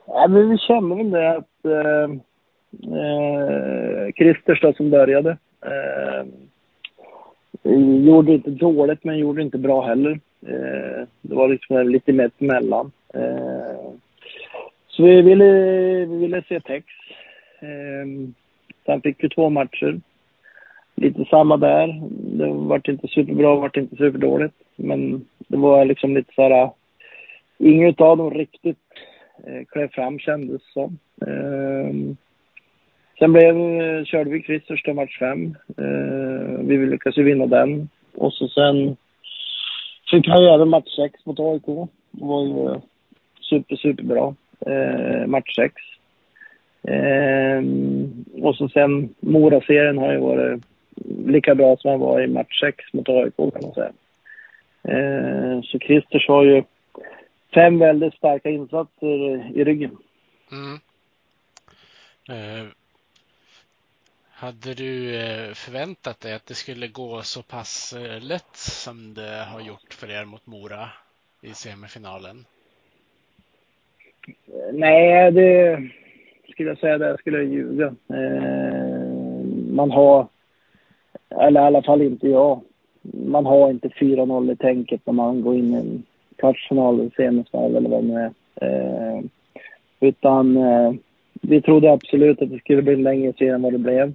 Ja, 0.08 0.28
men 0.28 0.50
vi 0.50 0.58
kände 0.58 0.94
väl 0.96 1.10
det 1.10 1.30
att 1.30 1.64
eh, 1.64 2.20
Eh, 2.72 4.12
Christers 4.12 4.60
då 4.60 4.72
som 4.72 4.90
började. 4.90 5.36
Eh, 5.62 6.26
gjorde 8.04 8.32
inte 8.32 8.50
dåligt 8.50 9.04
men 9.04 9.18
gjorde 9.18 9.42
inte 9.42 9.58
bra 9.58 9.86
heller. 9.86 10.20
Eh, 10.46 11.06
det 11.22 11.34
var 11.34 11.48
liksom 11.48 11.88
lite 11.88 12.12
mer 12.12 12.30
emellan. 12.38 12.92
Eh, 13.14 13.92
så 14.88 15.02
vi 15.02 15.22
ville, 15.22 15.44
vi 16.06 16.16
ville 16.16 16.42
se 16.48 16.60
Tex. 16.60 16.86
Eh, 17.60 18.30
sen 18.86 19.00
fick 19.00 19.24
vi 19.24 19.28
två 19.28 19.50
matcher. 19.50 20.00
Lite 20.94 21.24
samma 21.24 21.56
där. 21.56 22.00
Det 22.10 22.46
vart 22.46 22.88
inte 22.88 23.08
superbra, 23.08 23.54
vart 23.54 23.76
inte 23.76 23.96
superdåligt. 23.96 24.54
Men 24.76 25.26
det 25.38 25.56
var 25.56 25.84
liksom 25.84 26.16
lite 26.16 26.34
så 26.34 26.42
här... 26.42 26.50
Eh, 26.50 26.70
Inget 27.60 28.00
av 28.00 28.16
dem 28.16 28.30
riktigt 28.30 28.78
Eh, 29.46 29.64
klev 29.68 29.88
fram 29.88 30.18
kändes 30.18 30.62
som. 30.72 30.98
Eh, 31.26 32.16
sen 33.18 33.32
blev, 33.32 33.56
eh, 33.56 34.04
körde 34.04 34.30
vi 34.30 34.42
Chris 34.42 34.62
första 34.66 34.94
match 34.94 35.18
fem. 35.18 35.56
Eh, 35.78 36.60
vi 36.60 36.86
lyckades 36.86 37.18
ju 37.18 37.22
vinna 37.22 37.46
den. 37.46 37.88
Och 38.14 38.32
så 38.32 38.48
sen 38.48 38.96
fick 40.10 40.28
vi 40.28 40.48
även 40.54 40.68
match 40.68 40.96
sex 40.96 41.26
mot 41.26 41.40
AIK. 41.40 41.88
Det 42.10 42.24
var 42.24 42.44
ju 42.44 42.72
eh, 42.72 42.80
super, 43.40 43.76
superbra. 43.76 44.34
Eh, 44.66 45.26
match 45.26 45.54
sex. 45.54 45.74
Eh, 46.82 47.62
och 48.42 48.56
så 48.56 48.68
sen 48.68 49.14
Mora-serien 49.20 49.98
har 49.98 50.12
ju 50.12 50.18
varit 50.18 50.62
lika 51.26 51.54
bra 51.54 51.76
som 51.76 51.90
han 51.90 52.00
var 52.00 52.20
i 52.20 52.26
match 52.26 52.60
sex 52.60 52.84
mot 52.92 53.08
AIK 53.08 53.36
kan 53.36 53.62
man 53.62 53.74
säga. 53.74 53.92
Eh, 54.88 55.60
så 55.62 55.78
Christers 55.78 56.28
har 56.28 56.44
ju 56.44 56.62
fem 57.54 57.78
väldigt 57.78 58.14
starka 58.14 58.50
insatser 58.50 59.52
i 59.54 59.64
ryggen. 59.64 59.96
Mm. 60.52 60.78
Eh, 62.28 62.66
hade 64.30 64.74
du 64.74 65.16
eh, 65.16 65.52
förväntat 65.54 66.20
dig 66.20 66.34
att 66.34 66.46
det 66.46 66.54
skulle 66.54 66.88
gå 66.88 67.22
så 67.22 67.42
pass 67.42 67.92
eh, 67.92 68.22
lätt 68.22 68.56
som 68.56 69.14
det 69.14 69.46
har 69.52 69.60
gjort 69.60 69.94
för 69.94 70.10
er 70.10 70.24
mot 70.24 70.46
Mora 70.46 70.88
i 71.42 71.48
semifinalen? 71.48 72.44
Nej, 74.72 75.32
det 75.32 75.80
skulle 76.52 76.68
jag 76.68 76.78
säga, 76.78 76.98
det 76.98 77.18
skulle 77.18 77.38
jag 77.38 77.46
ljuga. 77.46 77.94
man 79.70 79.90
har, 79.90 80.26
eller 81.28 81.60
i 81.60 81.64
alla 81.64 81.82
fall 81.82 82.02
inte 82.02 82.28
jag, 82.28 82.60
man 83.02 83.46
har 83.46 83.70
inte 83.70 83.88
4-0 83.88 84.52
i 84.52 84.56
tänket 84.56 85.00
när 85.04 85.12
man 85.12 85.42
går 85.42 85.56
in 85.56 85.74
i 85.74 85.76
en 85.76 86.02
kvartsfinal, 86.38 87.10
semifinal 87.16 87.76
eller 87.76 87.90
vad 87.90 88.04
det 88.04 88.08
nu 88.08 88.20
är. 88.20 88.32
Eh, 88.60 89.22
utan 90.00 90.56
eh, 90.56 90.92
vi 91.42 91.62
trodde 91.62 91.92
absolut 91.92 92.42
att 92.42 92.50
det 92.50 92.58
skulle 92.58 92.82
bli 92.82 92.94
en 92.94 93.02
längre 93.02 93.32
serie 93.32 93.54
än 93.54 93.62
vad 93.62 93.72
det 93.72 93.78
blev. 93.78 94.12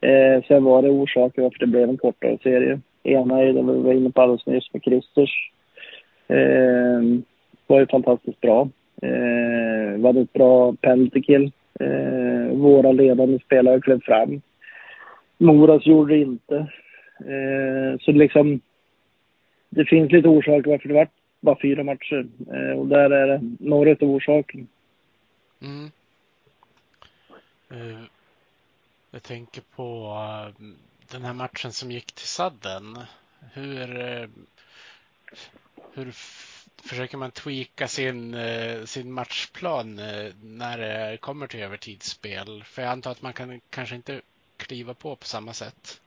Eh, 0.00 0.44
sen 0.48 0.64
var 0.64 0.82
det 0.82 0.90
orsaker 0.90 1.42
varför 1.42 1.58
det 1.58 1.66
blev 1.66 1.88
en 1.88 1.96
kortare 1.96 2.38
serie. 2.42 2.80
Ena 3.02 3.40
är 3.40 3.52
det 3.52 3.62
vi 3.62 3.82
var 3.82 3.92
inne 3.92 4.10
på 4.10 4.22
alldeles 4.22 4.46
nyss 4.46 4.72
med 4.72 4.82
Christers. 4.82 5.50
Eh, 6.28 7.00
var 7.66 7.80
ju 7.80 7.86
fantastiskt 7.86 8.40
bra. 8.40 8.68
Eh, 9.02 9.96
vi 9.96 10.06
hade 10.06 10.20
ett 10.20 10.32
bra 10.32 10.74
penalty 10.80 11.22
kill. 11.22 11.52
Eh, 11.80 12.56
våra 12.56 12.92
ledande 12.92 13.38
spelare 13.38 13.80
klev 13.80 14.00
fram. 14.00 14.40
Moras 15.38 15.86
gjorde 15.86 16.14
det 16.14 16.20
inte. 16.20 16.56
Eh, 17.20 17.98
så 18.00 18.12
liksom, 18.12 18.60
det 19.70 19.84
finns 19.84 20.12
lite 20.12 20.28
orsaker 20.28 20.70
varför 20.70 20.88
det 20.88 20.94
vart 20.94 21.19
bara 21.40 21.58
fyra 21.62 21.84
matcher. 21.84 22.26
Eh, 22.52 22.78
och 22.78 22.86
där 22.86 23.10
är 23.10 23.26
det 23.26 23.40
några 23.58 23.90
av 23.90 24.02
orsakerna. 24.02 24.66
Mm. 25.60 25.90
Uh, 27.72 28.04
jag 29.10 29.22
tänker 29.22 29.62
på 29.76 30.14
uh, 30.58 30.66
den 31.10 31.24
här 31.24 31.34
matchen 31.34 31.72
som 31.72 31.90
gick 31.90 32.12
till 32.12 32.26
sadden. 32.26 32.98
Hur, 33.52 34.00
uh, 34.00 34.28
hur 35.92 36.10
försöker 36.82 37.16
man 37.16 37.30
tweaka 37.30 37.88
sin, 37.88 38.36
sin 38.86 39.12
matchplan 39.12 39.96
när 40.42 40.78
det 40.78 41.16
kommer 41.16 41.46
till 41.46 41.60
övertidsspel? 41.60 42.64
För 42.64 42.82
jag 42.82 42.90
antar 42.90 43.10
att 43.10 43.22
man 43.22 43.32
kan 43.32 43.60
kanske 43.70 43.96
inte 43.96 44.20
kliva 44.56 44.94
på 44.94 45.16
på 45.16 45.26
samma 45.26 45.52
sätt. 45.52 46.00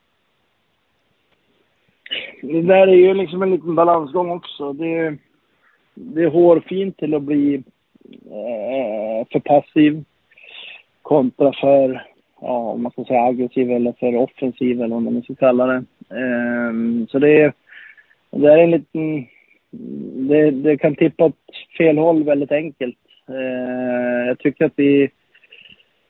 Det 2.42 2.62
där 2.62 2.86
är 2.86 2.94
ju 2.94 3.14
liksom 3.14 3.42
en 3.42 3.50
liten 3.50 3.74
balansgång 3.74 4.30
också. 4.30 4.72
Det, 4.72 5.16
det 5.94 6.22
är 6.22 6.30
hårfint 6.30 6.96
till 6.96 7.14
att 7.14 7.22
bli 7.22 7.54
eh, 8.24 9.26
för 9.32 9.40
passiv 9.40 10.04
kontra 11.02 11.52
för, 11.60 12.06
ja, 12.40 12.58
om 12.58 12.82
man 12.82 12.92
ska 12.92 13.04
säga 13.04 13.24
aggressiv 13.24 13.70
eller 13.70 13.92
för 13.92 14.16
offensiv 14.16 14.82
eller 14.82 14.94
vad 14.94 15.02
man 15.02 15.22
ska 15.22 15.34
kalla 15.34 15.66
det. 15.66 15.84
Eh, 16.10 17.06
så 17.08 17.18
det 17.18 17.42
är, 17.42 17.52
det 18.30 18.52
är 18.52 18.58
en 18.58 18.70
liten, 18.70 19.26
det, 20.28 20.50
det 20.50 20.76
kan 20.76 20.96
tippa 20.96 21.24
åt 21.24 21.36
fel 21.78 21.98
håll 21.98 22.24
väldigt 22.24 22.52
enkelt. 22.52 22.98
Eh, 23.28 24.26
jag 24.26 24.38
tycker 24.38 24.64
att 24.64 24.72
vi 24.76 25.10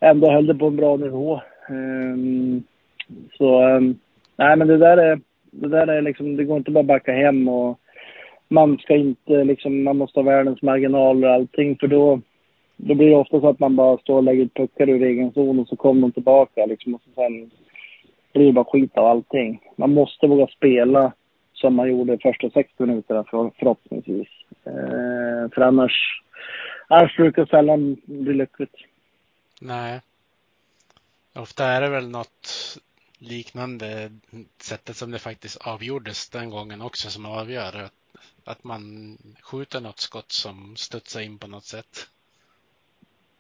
ändå 0.01 0.31
höll 0.31 0.47
det 0.47 0.55
på 0.55 0.67
en 0.67 0.77
bra 0.77 0.97
nivå. 0.97 1.41
Ehm, 1.69 2.63
så, 3.39 3.61
ehm, 3.61 3.99
nej 4.37 4.57
men 4.57 4.69
det 4.69 4.79
där 4.79 4.97
är, 4.97 5.21
det 5.55 5.69
där 5.69 5.87
är 5.87 6.03
liksom, 6.03 6.37
det 6.37 6.45
går 6.45 6.57
inte 6.57 6.71
bara 6.71 6.81
att 6.81 6.87
backa 6.87 7.13
hem 7.13 7.49
och 7.49 7.81
man 8.49 8.79
ska 8.79 8.97
inte 8.97 9.45
liksom, 9.45 9.83
man 9.83 9.97
måste 9.97 10.21
ha 10.21 10.25
världens 10.25 10.63
marginaler 10.63 11.29
och 11.29 11.35
allting 11.35 11.77
för 11.81 11.87
då, 11.87 12.21
då 12.77 12.95
blir 12.95 13.11
det 13.11 13.17
ofta 13.17 13.41
så 13.41 13.49
att 13.49 13.59
man 13.59 13.77
bara 13.77 13.99
står 13.99 14.17
och 14.17 14.23
lägger 14.23 14.47
puckar 14.47 14.89
ur 14.89 15.03
egen 15.03 15.33
zon 15.33 15.59
och 15.59 15.69
så 15.69 15.77
kommer 15.77 16.01
de 16.01 16.13
tillbaka 16.13 16.67
liksom 16.67 16.95
och 16.95 17.01
så 17.05 17.11
sen 17.15 17.51
blir 18.33 18.47
det 18.47 18.53
bara 18.53 18.65
skit 18.65 18.97
av 18.97 19.07
allting. 19.07 19.61
Man 19.77 19.95
måste 19.95 20.27
våga 20.27 20.47
spela 20.47 21.13
som 21.55 21.75
man 21.75 21.89
gjorde 21.89 22.19
första 22.19 22.51
60 22.51 22.87
minuterna 22.87 23.25
för, 23.25 23.51
förhoppningsvis. 23.59 24.29
Eh, 24.65 25.51
för 25.55 25.61
annars, 25.61 26.23
annars 26.89 27.17
brukar 27.17 27.45
det 27.45 27.51
sällan 27.51 27.97
bli 28.05 28.35
lyckligt. 28.35 28.75
Nej. 29.61 30.01
Ofta 31.35 31.65
är 31.65 31.81
det 31.81 31.89
väl 31.89 32.09
något 32.09 32.49
liknande 33.25 34.11
sättet 34.61 34.97
som 34.97 35.11
det 35.11 35.19
faktiskt 35.19 35.67
avgjordes 35.67 36.31
den 36.31 36.51
gången 36.51 36.83
också 36.83 37.11
som 37.11 37.27
avgör. 37.27 37.89
Att 38.45 38.65
man 38.65 39.17
skjuter 39.43 39.81
något 39.81 39.99
skott 39.99 40.33
som 40.33 40.77
studsar 40.77 41.21
in 41.21 41.39
på 41.39 41.47
något 41.47 41.65
sätt. 41.65 42.09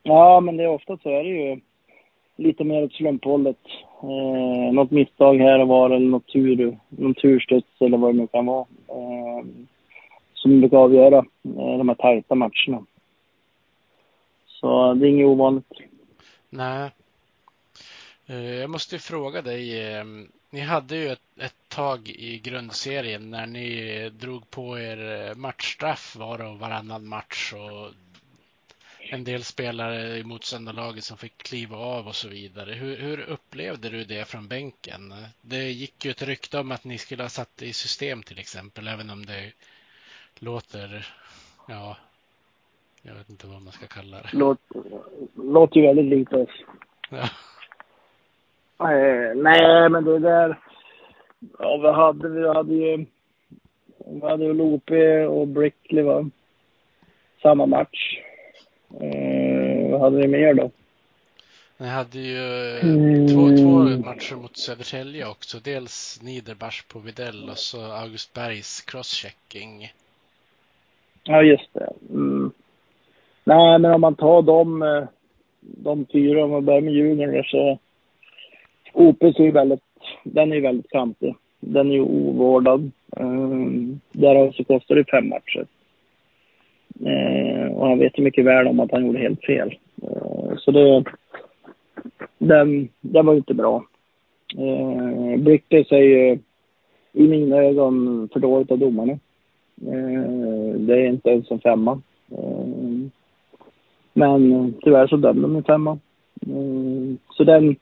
Ja, 0.03 0.41
men 0.41 0.57
det 0.57 0.65
är 0.65 0.69
ofta 0.69 0.97
så 0.97 1.09
är 1.09 1.25
det 1.25 1.31
ju 1.31 1.61
lite 2.37 2.65
mer 2.65 2.85
åt 2.85 2.93
slumphållet. 2.93 3.61
Eh, 4.03 4.73
något 4.73 4.91
misstag 4.91 5.39
här 5.39 5.59
och 5.59 5.69
var 5.69 5.91
eller 5.91 6.09
något 6.09 6.33
tur, 6.33 6.79
någon 6.89 7.15
turstuds 7.15 7.81
eller 7.81 7.99
vad 7.99 8.15
det 8.15 8.19
nu 8.21 8.27
kan 8.27 8.47
vara. 8.47 8.67
Eh, 8.89 9.45
som 10.35 10.61
brukar 10.61 10.77
avgöra 10.77 11.19
eh, 11.19 11.79
de 11.79 11.89
här 11.89 11.95
tajta 11.95 12.35
matcherna. 12.35 12.87
Så 14.47 14.95
det 14.95 15.07
är 15.07 15.11
inget 15.11 15.27
ovanligt. 15.27 15.73
Nej. 16.51 16.91
Eh, 18.27 18.55
jag 18.55 18.71
måste 18.71 18.99
fråga 18.99 19.43
dig. 19.43 19.93
Eh, 19.93 20.05
ni 20.51 20.61
hade 20.61 20.97
ju 20.97 21.09
ett, 21.09 21.21
ett, 21.37 21.55
tag 21.69 22.09
i 22.09 22.39
grundserien 22.39 23.31
när 23.31 23.47
ni 23.47 24.11
drog 24.11 24.51
på 24.51 24.79
er 24.79 25.29
eh, 25.29 25.35
matchstraff 25.35 26.17
var 26.17 26.41
och 26.41 26.59
varannan 26.59 27.09
match 27.09 27.53
och 27.53 27.91
en 29.11 29.25
del 29.25 29.45
spelare 29.45 30.19
i 30.19 30.25
motståndarlaget 30.25 31.05
som 31.05 31.17
fick 31.17 31.39
kliva 31.39 31.77
av 31.77 32.07
och 32.07 32.15
så 32.15 32.29
vidare. 32.29 32.73
Hur, 32.73 32.97
hur, 32.97 33.21
upplevde 33.21 33.89
du 33.89 34.05
det 34.05 34.29
från 34.29 34.49
bänken? 34.49 35.15
Det 35.41 35.71
gick 35.71 36.05
ju 36.05 36.11
ett 36.11 36.23
rykte 36.23 36.59
om 36.59 36.73
att 36.73 36.85
ni 36.85 36.99
skulle 36.99 37.23
ha 37.23 37.29
satt 37.29 37.57
det 37.57 37.67
i 37.67 37.73
system 37.73 38.23
till 38.23 38.39
exempel, 38.39 38.89
även 38.89 39.11
om 39.11 39.27
det 39.27 39.53
låter, 40.39 41.07
ja, 41.69 41.97
jag 43.03 43.15
vet 43.15 43.31
inte 43.31 43.47
vad 43.47 43.63
man 43.63 43.73
ska 43.73 43.87
kalla 43.87 44.17
det. 44.17 44.29
Låter, 44.33 44.83
låter 45.35 45.81
ju 45.81 45.87
väldigt 45.87 46.19
likt 46.19 46.33
oss. 46.33 46.51
Ja. 47.11 47.29
Eh, 48.81 49.35
nej, 49.37 49.89
men 49.89 50.05
det 50.05 50.19
där... 50.19 50.59
Ja, 51.59 51.77
vad 51.77 51.95
hade 51.95 52.29
vi? 52.29 52.41
Vi 52.41 52.49
hade 52.49 52.75
ju... 52.75 53.07
Vi 54.07 54.21
hade 54.21 54.53
Lope 54.53 55.27
och 55.27 55.49
Brickley, 55.49 56.05
va? 56.05 56.31
Samma 57.43 57.67
match. 57.67 58.21
Eh, 59.01 59.91
vad 59.91 60.01
hade 60.01 60.17
vi 60.17 60.29
mer 60.29 60.55
då? 60.55 60.71
Ni 61.77 61.87
hade 61.87 62.19
ju 62.19 62.79
mm. 62.79 63.29
två, 63.29 63.57
två 63.57 63.79
matcher 64.09 64.37
mot 64.37 64.57
Södertälje 64.57 65.29
också. 65.29 65.59
Dels 65.59 66.21
Niederbach 66.23 66.89
på 66.89 66.99
Videll 66.99 67.51
och 67.51 67.59
så 67.59 67.81
August 67.93 68.35
Bergs 68.35 68.81
crosschecking. 68.81 69.93
Ja, 71.25 71.43
just 71.43 71.69
det. 71.73 71.93
Mm. 72.11 72.53
Nej, 73.45 73.79
men 73.79 73.93
om 73.93 74.01
man 74.01 74.15
tar 74.15 74.43
de, 74.43 74.83
eh, 74.83 75.05
de 75.61 76.07
fyra, 76.13 76.45
om 76.45 76.51
man 76.51 76.65
börjar 76.65 76.81
med 76.81 76.95
Djurgården 76.95 77.45
så 77.45 77.79
Opus 78.95 79.39
är 79.39 79.45
ju 79.45 79.51
väldigt, 79.51 79.81
den 80.25 80.53
är 80.53 80.57
ju 80.57 80.63
väldigt 80.63 80.91
kantig. 80.91 81.35
Den 81.61 81.91
är 81.91 81.95
ju 81.95 82.01
ovårdad. 82.01 82.91
Um, 83.17 84.01
därav 84.13 84.53
så 84.53 84.65
kostar 84.65 84.95
det 84.95 85.11
fem 85.11 85.29
matcher. 85.29 85.67
Uh, 87.01 87.73
och 87.73 87.89
han 87.89 87.99
vet 87.99 88.19
ju 88.19 88.23
mycket 88.23 88.45
väl 88.45 88.67
om 88.67 88.81
att 88.81 88.93
han 88.93 89.07
gjorde 89.07 89.19
helt 89.19 89.45
fel. 89.45 89.79
Uh, 90.03 90.57
så 90.57 90.71
det, 90.71 91.05
den, 92.39 92.89
den 93.01 93.27
var 93.27 93.35
inte 93.35 93.55
bra. 93.55 93.85
Ehm, 94.59 95.33
uh, 95.33 95.37
Brickles 95.37 95.93
är 95.93 95.97
ju 95.99 96.39
i 97.13 97.29
mina 97.29 97.57
ögon 97.57 98.29
för 98.33 98.41
dåligt 98.41 98.71
av 98.71 98.79
domarna. 98.79 99.13
Uh, 99.83 100.75
det 100.75 100.95
är 100.95 101.07
inte 101.07 101.31
ens 101.31 101.51
en 101.51 101.61
femma. 101.61 102.01
Uh, 102.33 103.07
men 104.13 104.75
tyvärr 104.83 105.07
så 105.07 105.17
dömde 105.17 105.43
de 105.43 105.57
en 105.57 105.65
femma. 105.65 105.99
Så 107.37 107.45
den, 107.45 107.77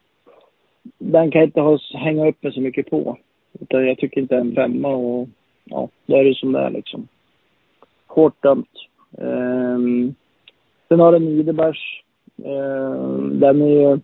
den 0.99 1.31
kan 1.31 1.41
jag 1.41 1.49
inte 1.49 1.61
ha, 1.61 1.79
hänga 1.95 2.29
upp 2.29 2.43
mig 2.43 2.53
så 2.53 2.61
mycket 2.61 2.91
på. 2.91 3.19
Utan 3.61 3.87
jag 3.87 3.99
tycker 3.99 4.21
inte 4.21 4.37
en 4.37 4.55
femma 4.55 4.89
och 4.89 5.29
ja, 5.65 5.89
då 6.07 6.17
är 6.17 6.25
det 6.25 6.35
som 6.35 6.53
det 6.53 6.59
är 6.59 6.71
liksom. 6.71 7.09
Hårt 8.07 8.43
dömt. 8.43 8.71
Um, 9.11 10.15
sen 10.89 11.01
har 11.01 11.13
du 11.13 11.19
Niederbers. 11.19 12.03
Um, 12.37 13.41
den 13.41 13.63
är 13.63 13.67
ju 13.67 14.01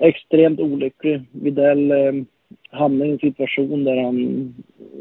extremt 0.00 0.60
olycklig. 0.60 1.22
Videll 1.32 1.92
um, 1.92 2.26
hamnar 2.70 3.06
i 3.06 3.10
en 3.10 3.18
situation 3.18 3.84
där 3.84 4.02
han, 4.02 4.54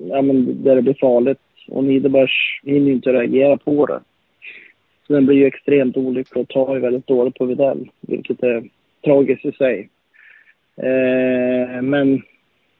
ja 0.09 0.21
men 0.21 0.63
där 0.63 0.75
det 0.75 0.81
blir 0.81 0.93
farligt. 0.93 1.41
Och 1.67 1.83
Niederbers 1.83 2.61
hinner 2.63 2.91
inte 2.91 3.13
reagera 3.13 3.57
på 3.57 3.85
det. 3.85 3.99
Så 5.07 5.13
den 5.13 5.25
blir 5.25 5.37
ju 5.37 5.45
extremt 5.45 5.97
olycklig 5.97 6.41
och 6.41 6.49
tar 6.49 6.75
ju 6.75 6.81
väldigt 6.81 7.07
dåligt 7.07 7.35
på 7.35 7.45
Videll. 7.45 7.89
Vilket 8.01 8.43
är 8.43 8.63
tragiskt 9.03 9.45
i 9.45 9.51
sig. 9.51 9.89
Eh, 10.81 11.81
men 11.81 12.21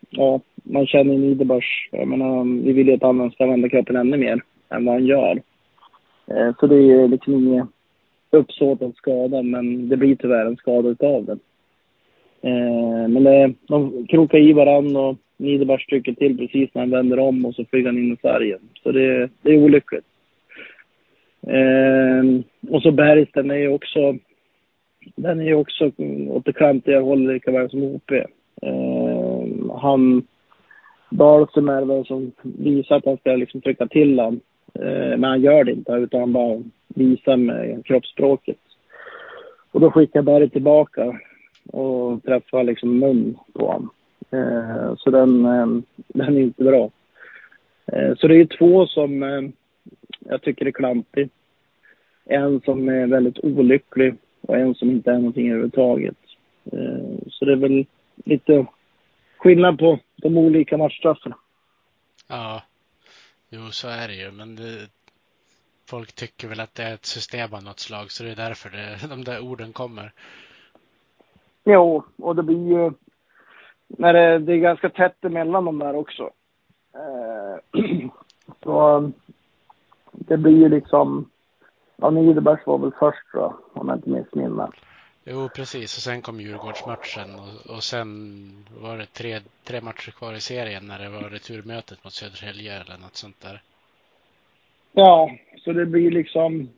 ja, 0.10 0.42
man 0.64 0.88
känner 0.88 1.18
Niederbörs. 1.18 1.90
Jag 1.92 2.08
menar, 2.08 2.64
vi 2.66 2.74
vill 2.74 2.88
ju 2.88 2.94
att 2.94 3.02
han 3.02 3.32
ska 3.32 3.46
vända 3.46 3.70
kroppen 3.70 3.96
ännu 3.96 4.18
mer 4.18 4.42
än 4.70 4.86
vad 4.86 4.96
han 4.96 5.06
gör. 5.06 5.42
Eh, 6.28 6.56
så 6.60 6.68
det 6.68 6.76
är 6.76 6.82
ju 6.82 7.08
liksom 7.08 7.34
inget 7.34 7.68
uppsåt 8.32 8.82
att 8.82 8.96
skada, 8.96 9.42
men 9.42 9.90
det 9.90 9.98
blir 9.98 10.16
tyvärr 10.16 10.46
en 10.46 10.58
skada 10.58 10.90
utav 10.90 11.26
den. 11.26 11.40
Eh, 12.42 13.08
men 13.08 13.24
det, 13.24 13.54
de 13.68 14.08
krokar 14.08 14.38
i 14.38 14.54
varandra 14.54 15.02
och 15.02 15.18
Niederbach 15.38 15.86
trycker 15.86 16.14
till 16.14 16.38
precis 16.38 16.70
när 16.74 16.82
han 16.82 16.92
vänder 16.92 17.20
om 17.20 17.46
och 17.46 17.56
så 17.56 17.66
flyger 17.66 17.88
han 17.88 17.98
in 17.98 18.14
i 18.14 18.18
sargen. 18.22 18.60
Så 18.84 18.92
det, 18.92 19.30
det 19.42 19.52
är 19.52 19.64
olyckligt. 19.64 20.06
Eh, 21.48 22.24
och 22.70 22.82
så 22.82 22.92
Bergsten 22.92 23.52
är 23.52 23.56
ju 23.56 23.68
också, 23.68 24.18
den 25.16 25.40
är 25.40 25.46
ju 25.46 25.56
också 25.56 25.92
åt 26.30 26.46
det 26.46 26.54
klantiga 26.54 27.02
hållet 27.02 27.34
lika 27.34 27.52
väl 27.52 27.70
som 27.70 27.84
OP. 27.84 28.12
Ehm, 28.62 29.70
han 29.70 30.28
Dahlström 31.10 31.70
är 31.70 31.86
väl 31.86 32.06
som 32.06 32.32
visar 32.42 32.96
att 32.96 33.06
han 33.06 33.18
ska 33.18 33.32
liksom 33.36 33.62
trycka 33.62 33.88
till 33.88 34.20
honom. 34.20 34.40
Eh, 34.74 35.18
men 35.18 35.24
han 35.24 35.42
gör 35.42 35.64
det 35.64 35.72
inte, 35.72 35.92
utan 35.92 36.20
han 36.20 36.34
bara 36.34 36.64
visar 36.88 37.38
med 37.38 37.86
kroppsspråket. 37.86 38.58
Och 39.72 39.80
då 39.80 39.92
skickar 39.92 40.22
Berg 40.22 40.50
tillbaka 40.50 41.20
och 41.72 42.24
träffar 42.24 42.64
liksom 42.64 43.00
mun 43.00 43.38
på 43.54 43.66
honom. 43.68 43.90
Eh, 44.32 44.96
så 44.98 45.10
den, 45.10 45.46
eh, 45.46 45.68
den 46.08 46.38
är 46.38 46.42
inte 46.42 46.64
bra. 46.64 46.90
Ehm, 47.86 48.16
så 48.16 48.28
det 48.28 48.36
är 48.36 48.58
två 48.58 48.88
som 48.88 49.24
ehm, 49.24 49.52
jag 50.20 50.42
tycker 50.42 50.66
är 50.66 50.72
klantig. 50.72 51.30
En 52.26 52.62
som 52.62 52.90
är 52.90 53.08
väldigt 53.08 53.40
olycklig 53.40 54.16
och 54.42 54.58
en 54.58 54.76
som 54.76 54.92
inte 54.92 55.12
är 55.12 55.16
någonting 55.16 55.48
överhuvudtaget. 55.48 56.18
Så 57.30 57.46
det 57.46 57.52
är 57.52 57.56
väl 57.56 57.86
lite 58.26 58.66
skillnad 59.38 59.80
på 59.80 60.00
de 60.16 60.38
olika 60.38 60.78
matchstraffen. 60.78 61.34
Ja, 62.28 62.62
jo 63.50 63.72
så 63.72 63.88
är 63.88 64.08
det 64.08 64.14
ju, 64.14 64.32
men 64.32 64.56
det, 64.56 64.90
folk 65.90 66.14
tycker 66.14 66.48
väl 66.48 66.60
att 66.60 66.76
det 66.76 66.84
är 66.84 66.94
ett 66.94 67.06
system 67.06 67.54
av 67.54 67.64
något 67.64 67.80
slag, 67.80 68.12
så 68.12 68.24
det 68.24 68.32
är 68.32 68.36
därför 68.36 68.70
det, 68.70 69.08
de 69.10 69.24
där 69.24 69.40
orden 69.40 69.74
kommer. 69.74 70.12
Jo, 71.64 72.04
och 72.18 72.36
det 72.36 72.44
blir 72.44 72.68
ju, 72.68 72.92
när 73.88 74.14
det, 74.14 74.40
det 74.40 74.54
är 74.54 74.58
ganska 74.58 74.90
tätt 74.90 75.26
emellan 75.26 75.66
de 75.66 75.80
där 75.80 75.96
också. 75.96 76.32
Eh, 76.94 77.82
så 78.64 79.12
det 80.12 80.38
blir 80.38 80.58
ju 80.58 80.70
liksom, 80.70 81.30
ja, 81.98 82.10
Niederbergs 82.10 82.68
var 82.68 82.78
väl 82.78 82.92
först 83.00 83.34
då, 83.34 83.60
om 83.74 83.88
jag 83.88 83.98
inte 83.98 84.10
missminner. 84.10 84.70
Jo, 85.30 85.50
precis. 85.56 85.98
Och 85.98 86.04
sen 86.04 86.22
kom 86.22 86.40
Djurgårdsmatchen 86.40 87.30
och, 87.36 87.76
och 87.76 87.84
sen 87.84 88.08
var 88.82 88.98
det 88.98 89.06
tre, 89.06 89.40
tre 89.64 89.82
matcher 89.82 90.12
kvar 90.12 90.34
i 90.34 90.40
serien 90.40 90.88
när 90.88 91.00
det 91.00 91.10
var 91.10 91.30
returmötet 91.30 92.04
mot 92.04 92.14
Södertälje 92.14 92.74
eller 92.74 92.98
något 92.98 93.16
sånt 93.16 93.42
där. 93.42 93.62
Ja, 94.94 95.32
så 95.58 95.74
det 95.74 95.86
blir 95.86 96.12
liksom... 96.12 96.70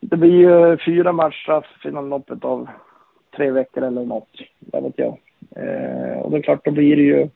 Det 0.00 0.16
blir 0.16 0.32
ju 0.32 0.78
fyra 0.86 1.12
matchstraff 1.12 1.84
inom 1.84 2.08
loppet 2.08 2.44
av 2.44 2.68
tre 3.36 3.50
veckor 3.50 3.82
eller 3.82 4.04
något. 4.04 4.28
Vad 4.58 4.82
vet 4.82 4.98
jag. 4.98 5.18
Eh, 5.56 6.18
och 6.18 6.30
det 6.30 6.36
är 6.36 6.42
klart, 6.42 6.64
då 6.64 6.70
blir 6.70 6.96
det 6.96 7.02
ju... 7.02 7.28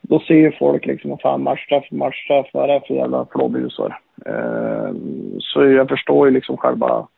Då 0.00 0.20
ser 0.20 0.34
ju 0.34 0.52
folk 0.52 0.86
liksom, 0.86 1.18
fan 1.18 1.42
matchstraff, 1.42 1.90
matchstraff, 1.90 2.46
vad 2.52 2.70
är 2.70 2.74
det 2.74 2.86
för 2.86 2.94
jävla 2.94 3.26
flåbusar? 3.32 4.00
Ehm, 4.24 5.40
så 5.40 5.64
jag 5.64 5.88
förstår 5.88 6.28
ju 6.28 6.34
liksom 6.34 6.56
själva 6.56 7.08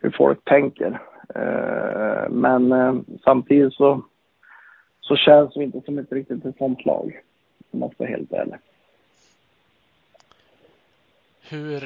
hur 0.00 0.10
folk 0.10 0.44
tänker. 0.44 1.02
Ehm, 1.34 2.32
men 2.32 2.72
ehm, 2.72 3.04
samtidigt 3.24 3.74
så, 3.74 4.02
så 5.00 5.16
känns 5.16 5.56
vi 5.56 5.64
inte 5.64 5.80
som 5.80 5.98
ett 5.98 6.12
riktigt 6.12 6.44
ett 6.44 6.56
sånt 6.58 6.84
lag. 6.84 7.20
Om 7.70 7.80
man 7.80 7.88
ska 7.88 8.04
vara 8.04 8.10
helt 8.10 8.32
ärlig. 8.32 8.56
Hur, 11.50 11.80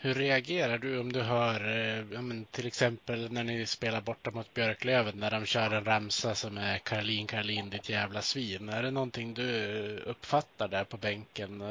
hur 0.00 0.14
reagerar 0.14 0.78
du 0.78 1.00
om 1.00 1.12
du 1.12 1.22
hör 1.22 1.60
eh, 1.60 2.22
till 2.50 2.66
exempel 2.66 3.32
när 3.32 3.44
ni 3.44 3.66
spelar 3.66 4.00
borta 4.00 4.30
mot 4.30 4.54
Björklöven 4.54 5.14
när 5.16 5.30
de 5.30 5.44
kör 5.44 5.74
en 5.74 5.84
ramsa 5.84 6.34
som 6.34 6.58
är 6.58 6.78
Karolin, 6.78 7.26
Karolin, 7.26 7.70
ditt 7.70 7.88
jävla 7.90 8.20
svin. 8.20 8.68
Är 8.68 8.82
det 8.82 8.90
någonting 8.90 9.34
du 9.34 9.98
uppfattar 10.06 10.68
där 10.68 10.84
på 10.84 10.96
bänken? 10.96 11.62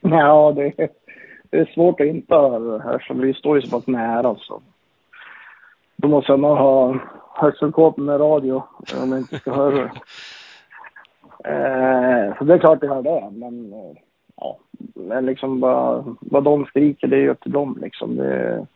Ja, 0.00 0.52
det, 0.56 0.72
det 1.50 1.58
är 1.58 1.72
svårt 1.74 2.00
att 2.00 2.06
inte 2.06 2.34
höra 2.34 2.58
det 2.58 2.82
här, 2.82 3.04
så 3.08 3.14
vi 3.14 3.34
står 3.34 3.56
ju 3.56 3.62
så 3.62 3.76
pass 3.76 3.86
nära. 3.86 4.36
Så. 4.38 4.62
Då 5.96 6.08
måste 6.08 6.32
jag 6.32 6.40
nog 6.40 6.56
ha 6.56 6.98
hörselkåpor 7.34 8.02
med 8.02 8.20
radio 8.20 8.62
om 9.02 9.12
jag 9.12 9.20
inte 9.20 9.38
ska 9.38 9.52
höra 9.54 9.74
det. 9.74 9.90
Eh, 11.44 12.38
så 12.38 12.44
det 12.44 12.54
är 12.54 12.58
klart 12.58 12.78
jag 12.82 12.94
hör 12.94 13.02
det, 13.02 13.30
men 13.32 13.74
ja, 14.36 14.58
men 14.94 15.26
liksom 15.26 15.60
vad, 15.60 16.16
vad 16.20 16.44
de 16.44 16.64
skriker, 16.64 17.06
det 17.06 17.16
är 17.16 17.20
ju 17.20 17.30
upp 17.30 17.40
till 17.40 17.52
dem 17.52 17.78
liksom. 17.80 18.16
Det, 18.16 18.66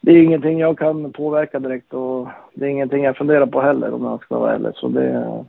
det 0.00 0.12
är 0.12 0.22
ingenting 0.22 0.58
jag 0.58 0.78
kan 0.78 1.12
påverka 1.12 1.58
direkt 1.58 1.94
och 1.94 2.28
det 2.54 2.64
är 2.64 2.68
ingenting 2.68 3.04
jag 3.04 3.16
funderar 3.16 3.46
på 3.46 3.60
heller 3.60 3.94
om 3.94 4.04
jag 4.04 4.22
ska 4.22 4.38
vara 4.38 4.54
ärlig. 4.54 4.72
Så 4.74 4.88
det, 4.88 5.42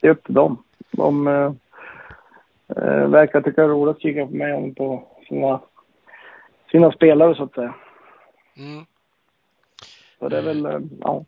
det 0.00 0.06
är 0.06 0.10
upp 0.10 0.24
till 0.24 0.34
dem. 0.34 0.62
De 0.90 1.28
eh, 2.68 2.82
eh 2.82 3.08
verkar 3.08 3.40
tycka 3.40 3.60
det 3.60 3.66
är 3.66 3.68
roligt 3.68 3.96
att 3.96 4.02
kika 4.02 4.26
på 4.26 4.34
mig 4.34 4.52
och 4.52 4.76
på 4.76 5.08
sina 5.28 5.60
sina 6.74 6.92
spelare 6.92 7.34
så 7.34 7.42
att 7.42 7.54
säga. 7.54 7.74
Mm. 8.56 8.86
Så 10.18 10.28
det 10.28 10.38
är 10.38 10.42
väl, 10.42 10.66
eh, 10.66 10.80
ja. 11.00 11.24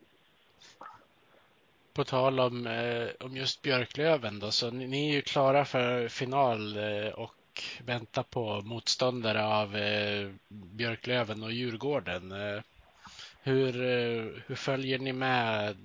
På 1.94 2.04
tal 2.04 2.40
om, 2.40 2.66
eh, 2.66 3.26
om 3.26 3.36
just 3.36 3.62
Björklöven 3.62 4.38
då, 4.38 4.50
så 4.50 4.70
ni, 4.70 4.86
ni 4.86 5.08
är 5.08 5.14
ju 5.14 5.22
klara 5.22 5.64
för 5.64 6.08
final 6.08 6.76
eh, 6.76 7.08
och 7.08 7.62
väntar 7.84 8.22
på 8.22 8.60
motståndare 8.64 9.44
av 9.44 9.76
eh, 9.76 10.30
Björklöven 10.48 11.42
och 11.42 11.52
Djurgården. 11.52 12.32
Eh, 12.32 12.62
hur, 13.42 13.82
eh, 13.82 14.24
hur 14.46 14.54
följer 14.54 14.98
ni 14.98 15.12
med 15.12 15.76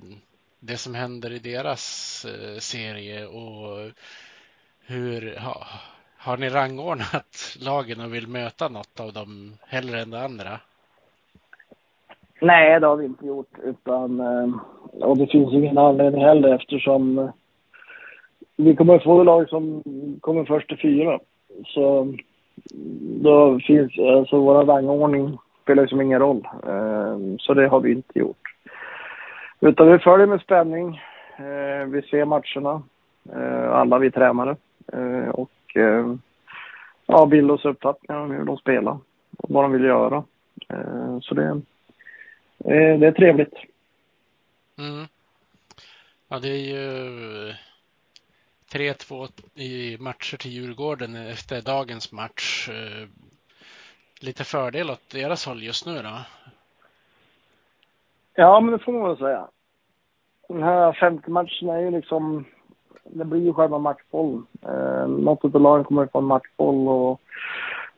det 0.60 0.78
som 0.78 0.96
händer 0.96 1.32
i 1.32 1.40
deras 1.40 2.26
serie 2.60 3.26
och 3.26 3.92
hur, 4.86 5.39
ha, 5.39 5.65
har 6.17 6.38
ni 6.38 6.50
rangordnat 6.50 7.58
lagen 7.65 8.02
och 8.06 8.13
vill 8.13 8.28
möta 8.28 8.67
något 8.70 9.00
av 9.00 9.13
dem 9.13 9.54
hellre 9.67 10.02
än 10.02 10.12
det 10.12 10.24
andra? 10.24 10.60
Nej, 12.41 12.80
det 12.80 12.88
har 12.88 12.96
vi 12.96 13.06
inte 13.06 13.26
gjort. 13.26 13.58
Utan, 13.63 14.20
eh, 14.20 14.50
och 15.02 15.17
det 15.17 15.28
finns 15.28 15.54
ingen 15.54 15.78
anledning 15.78 16.26
heller 16.26 16.56
eftersom 16.56 17.20
eh, 17.20 17.30
vi 18.56 18.76
kommer 18.76 18.96
att 18.96 19.04
få 19.04 19.24
lag 19.24 19.50
som 19.50 19.84
kommer 20.22 20.46
först 20.46 20.67
till 20.67 20.80
fyra. 20.82 21.20
Så 21.65 22.02
mm, 22.02 22.17
då 23.24 23.60
finns, 23.60 24.00
alltså 24.00 24.39
vår 24.39 24.65
rangordning 24.65 25.38
spelar 25.63 25.84
liksom 25.84 26.02
ingen 26.02 26.20
roll. 26.20 26.48
Eh, 26.67 27.17
så 27.39 27.54
det 27.54 27.67
har 27.67 27.80
vi 27.80 27.91
inte 27.91 28.20
gjort. 28.20 28.38
Utan 29.60 29.91
vi 29.91 30.00
följer 30.00 30.28
med 30.28 30.41
spänning. 30.41 31.02
Vi 31.88 32.02
ser 32.02 32.26
matcherna, 32.26 32.82
alla 33.72 33.98
vi 33.98 34.12
tränare. 34.12 34.56
Och 35.34 35.76
eh, 35.76 36.15
ja, 37.06 37.26
bilda 37.26 37.54
oss 37.54 37.65
uppfattningar 37.65 38.22
om 38.22 38.32
hur 38.32 38.46
de 38.46 38.58
spelar 38.58 38.98
och 39.38 39.50
vad 39.50 39.63
de 39.63 39.72
vill 39.72 39.84
göra. 39.84 40.24
Eh, 40.70 41.20
så 41.22 41.36
det, 41.36 41.48
eh, 42.65 43.00
det 43.00 43.08
är 43.08 43.12
trevligt. 43.12 43.54
Mm. 44.78 45.08
Ja, 46.28 46.39
det 46.39 46.50
är 46.50 46.76
ju 46.76 47.54
3-2 48.74 49.28
i 49.56 49.98
matcher 50.00 50.38
till 50.38 50.52
Djurgården 50.52 51.15
efter 51.15 51.62
dagens 51.62 52.12
match. 52.12 52.70
Eh, 52.70 53.08
lite 54.22 54.44
fördel 54.44 54.89
åt 54.89 55.10
deras 55.10 55.46
håll 55.46 55.63
just 55.63 55.86
nu 55.86 56.02
då? 56.02 56.17
Ja, 58.34 58.60
men 58.60 58.72
det 58.72 58.80
får 58.80 58.91
man 58.91 59.08
väl 59.08 59.17
säga. 59.17 59.48
Den 60.48 60.63
här 60.63 60.94
femte 60.94 61.32
matchen 61.32 61.70
är 61.70 61.80
ju 61.80 61.91
liksom, 61.91 62.46
det 63.04 63.26
blir 63.26 63.42
ju 63.42 63.54
själva 63.54 63.80
matchbollen. 63.80 64.46
Eh, 64.62 65.08
något 65.08 65.56
av 65.56 65.62
lagen 65.62 65.84
kommer 65.84 66.04
att 66.04 66.12
få 66.12 66.18
en 66.18 66.26
matchboll 66.26 66.88
och 66.88 67.22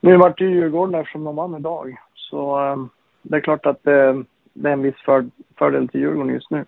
nu 0.00 0.16
vart 0.16 0.38
det 0.38 0.44
Djurgården 0.44 0.94
eftersom 0.94 1.24
de 1.24 1.36
vann 1.36 1.56
idag. 1.56 1.96
Så 2.14 2.66
eh, 2.66 2.86
det 3.22 3.36
är 3.36 3.40
klart 3.40 3.66
att 3.66 3.82
det, 3.82 4.24
det 4.52 4.68
är 4.68 4.72
en 4.72 4.82
viss 4.82 5.00
för, 5.04 5.26
fördel 5.58 5.88
till 5.88 6.00
Djurgården 6.00 6.34
just 6.34 6.50
nu. 6.50 6.64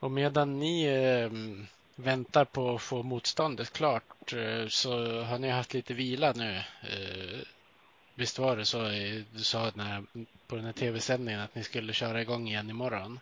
Och 0.00 0.10
medan 0.10 0.58
ni 0.58 0.84
eh, 0.84 1.30
väntar 2.04 2.44
på 2.44 2.74
att 2.74 2.82
få 2.82 3.02
motståndet 3.02 3.72
klart 3.72 4.32
eh, 4.32 4.66
så 4.68 4.90
har 5.22 5.38
ni 5.38 5.50
haft 5.50 5.74
lite 5.74 5.94
vila 5.94 6.32
nu. 6.36 6.56
Eh, 6.82 7.40
visst 8.14 8.38
var 8.38 8.56
det 8.56 8.64
så 8.64 8.78
du 9.32 9.38
sa 9.38 9.70
när, 9.74 10.02
på 10.46 10.56
den 10.56 10.64
här 10.64 10.72
tv-sändningen 10.72 11.40
att 11.40 11.54
ni 11.54 11.62
skulle 11.62 11.92
köra 11.92 12.22
igång 12.22 12.48
igen 12.48 12.70
imorgon? 12.70 13.18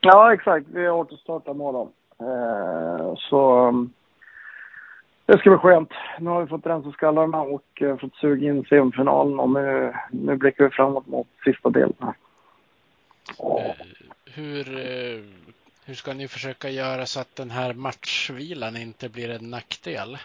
Ja, 0.00 0.34
exakt. 0.34 0.66
Vi 0.68 0.86
har 0.86 0.98
återstartat 0.98 1.54
imorgon. 1.54 1.88
Eh, 2.20 3.14
så 3.16 3.72
det 5.26 5.38
ska 5.38 5.50
bli 5.50 5.58
skönt. 5.58 5.90
Nu 6.18 6.30
har 6.30 6.40
vi 6.40 6.46
fått 6.46 6.66
rensa 6.66 6.92
skallarna 6.92 7.40
och 7.40 7.82
uh, 7.82 7.96
fått 7.96 8.14
suga 8.14 8.48
in 8.48 8.64
semifinalen 8.64 9.40
och 9.40 9.50
nu, 9.50 9.94
nu 10.10 10.36
blickar 10.36 10.64
vi 10.64 10.70
framåt 10.70 11.06
mot 11.06 11.26
sista 11.44 11.70
delen. 11.70 11.94
Uh, 12.00 12.12
hur, 14.34 14.64
hur 15.86 15.94
ska 15.94 16.14
ni 16.14 16.28
försöka 16.28 16.68
göra 16.68 17.06
så 17.06 17.20
att 17.20 17.36
den 17.36 17.50
här 17.50 17.74
matchvilan 17.74 18.76
inte 18.76 19.08
blir 19.08 19.30
en 19.30 19.50
nackdel? 19.50 20.18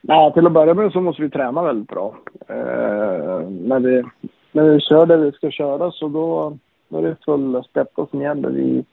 Nej, 0.00 0.32
till 0.32 0.46
att 0.46 0.52
börja 0.52 0.74
med 0.74 0.92
så 0.92 1.00
måste 1.00 1.22
vi 1.22 1.30
träna 1.30 1.62
väldigt 1.62 1.88
bra. 1.88 2.14
Eh, 2.48 3.48
när, 3.50 3.80
vi, 3.80 4.04
när 4.52 4.62
vi 4.62 4.80
kör 4.80 5.06
det 5.06 5.16
vi 5.16 5.32
ska 5.32 5.50
köra 5.50 5.90
så 5.90 6.08
då, 6.08 6.58
då 6.88 6.98
är 6.98 7.02
det 7.02 7.16
full 7.24 7.64
steppa 7.70 8.06
som 8.06 8.22
gäller 8.22 8.58
i 8.58 8.84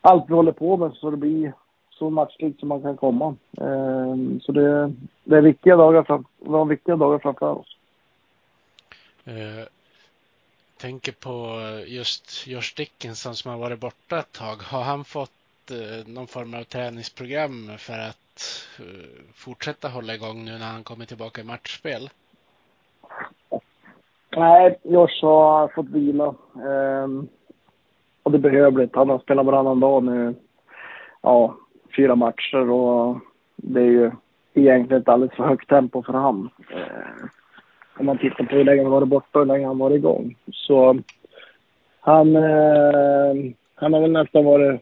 allt 0.00 0.24
vi 0.28 0.34
håller 0.34 0.52
på 0.52 0.76
med 0.76 0.92
så 0.92 1.10
det 1.10 1.16
blir 1.16 1.52
så 1.90 2.10
matchligt 2.10 2.60
som 2.60 2.68
man 2.68 2.82
kan 2.82 2.96
komma. 2.96 3.36
Eh, 3.60 4.16
så 4.42 4.52
det, 4.52 4.92
det 5.24 5.36
är 5.36 5.42
viktiga 5.42 5.76
dagar, 5.76 6.02
fram, 6.02 6.24
vi 6.38 6.50
har 6.50 6.64
viktiga 6.64 6.96
dagar 6.96 7.18
framför 7.18 7.52
oss. 7.52 7.76
Eh, 9.24 9.66
tänker 10.76 11.12
på 11.12 11.60
just 11.86 12.46
Josh 12.46 12.74
Dickinson 12.76 13.34
som 13.34 13.50
har 13.50 13.58
varit 13.58 13.80
borta 13.80 14.18
ett 14.18 14.32
tag. 14.32 14.56
Har 14.56 14.82
han 14.82 15.04
fått 15.04 15.70
eh, 15.70 16.06
någon 16.06 16.26
form 16.26 16.54
av 16.54 16.62
träningsprogram 16.62 17.70
för 17.78 17.98
att 17.98 18.68
eh, 18.78 19.22
fortsätta 19.34 19.88
hålla 19.88 20.14
igång 20.14 20.44
nu 20.44 20.58
när 20.58 20.72
han 20.72 20.84
kommer 20.84 21.04
tillbaka 21.04 21.40
i 21.40 21.44
matchspel? 21.44 22.10
Nej, 24.36 24.78
Josh 24.82 25.22
har 25.22 25.68
fått 25.68 25.88
vila. 25.88 26.34
Um, 26.54 27.28
och 28.22 28.30
det 28.30 28.38
är 28.38 28.50
behövligt. 28.50 28.96
Han 28.96 29.10
har 29.10 29.18
spelat 29.18 29.46
varannan 29.46 29.80
dag 29.80 30.04
nu. 30.04 30.34
Ja, 31.22 31.56
fyra 31.96 32.14
matcher 32.14 32.70
och 32.70 33.16
det 33.56 33.80
är 33.80 33.84
ju 33.84 34.10
egentligen 34.54 35.02
ett 35.02 35.08
alldeles 35.08 35.36
för 35.36 35.44
högt 35.44 35.68
tempo 35.68 36.02
för 36.02 36.12
honom. 36.12 36.50
Ehm, 36.70 36.78
uh, 36.78 37.28
om 37.98 38.06
man 38.06 38.18
tittar 38.18 38.44
på 38.44 38.56
hur 38.56 38.64
länge 38.64 38.82
han 38.82 38.90
varit 38.90 39.08
borta 39.08 39.38
och 39.38 39.44
hur 39.46 39.52
länge 39.52 39.66
han 39.66 39.78
varit 39.78 39.96
igång. 39.96 40.36
Så 40.52 40.98
han, 42.00 42.36
uh, 42.36 43.52
han 43.74 43.92
har 43.92 44.00
väl 44.00 44.12
nästan 44.12 44.44
varit 44.44 44.80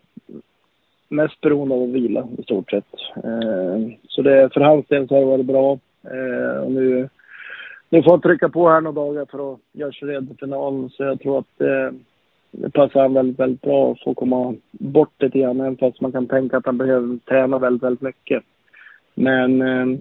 mest 1.09 1.41
beroende 1.41 1.75
av 1.75 1.83
att 1.83 1.89
vila 1.89 2.29
i 2.39 2.43
stort 2.43 2.71
sett. 2.71 2.95
Uh, 3.25 3.89
så 4.09 4.23
det, 4.23 4.51
för 4.53 4.61
hans 4.61 4.87
del 4.87 5.09
så 5.09 5.15
har 5.15 5.21
det 5.21 5.27
varit 5.27 5.47
bra. 5.47 5.79
och 6.65 6.73
nu, 6.73 7.09
nu 7.93 8.03
får 8.03 8.11
han 8.11 8.21
trycka 8.21 8.49
på 8.49 8.69
här 8.69 8.81
några 8.81 9.01
dagar 9.01 9.27
för 9.31 9.53
att 9.53 9.61
göra 9.73 9.93
sig 9.93 10.09
redo 10.09 10.27
för 10.27 10.35
finalen. 10.35 10.91
Så 10.91 11.03
jag 11.03 11.21
tror 11.21 11.39
att 11.39 11.61
eh, 11.61 11.99
det 12.51 12.71
passar 12.71 13.01
han 13.01 13.15
väldigt, 13.15 13.39
väldigt 13.39 13.61
bra 13.61 13.93
att 13.93 14.03
få 14.03 14.15
komma 14.15 14.55
bort 14.71 15.23
lite 15.23 15.39
grann. 15.39 15.61
Även 15.61 15.77
fast 15.77 16.01
man 16.01 16.13
kan 16.13 16.27
tänka 16.27 16.57
att 16.57 16.67
han 16.67 16.79
behöver 16.79 17.19
träna 17.29 17.59
väldigt, 17.59 17.83
väldigt 17.83 18.03
mycket. 18.03 18.43
Men 19.15 19.63
eh, 19.63 19.99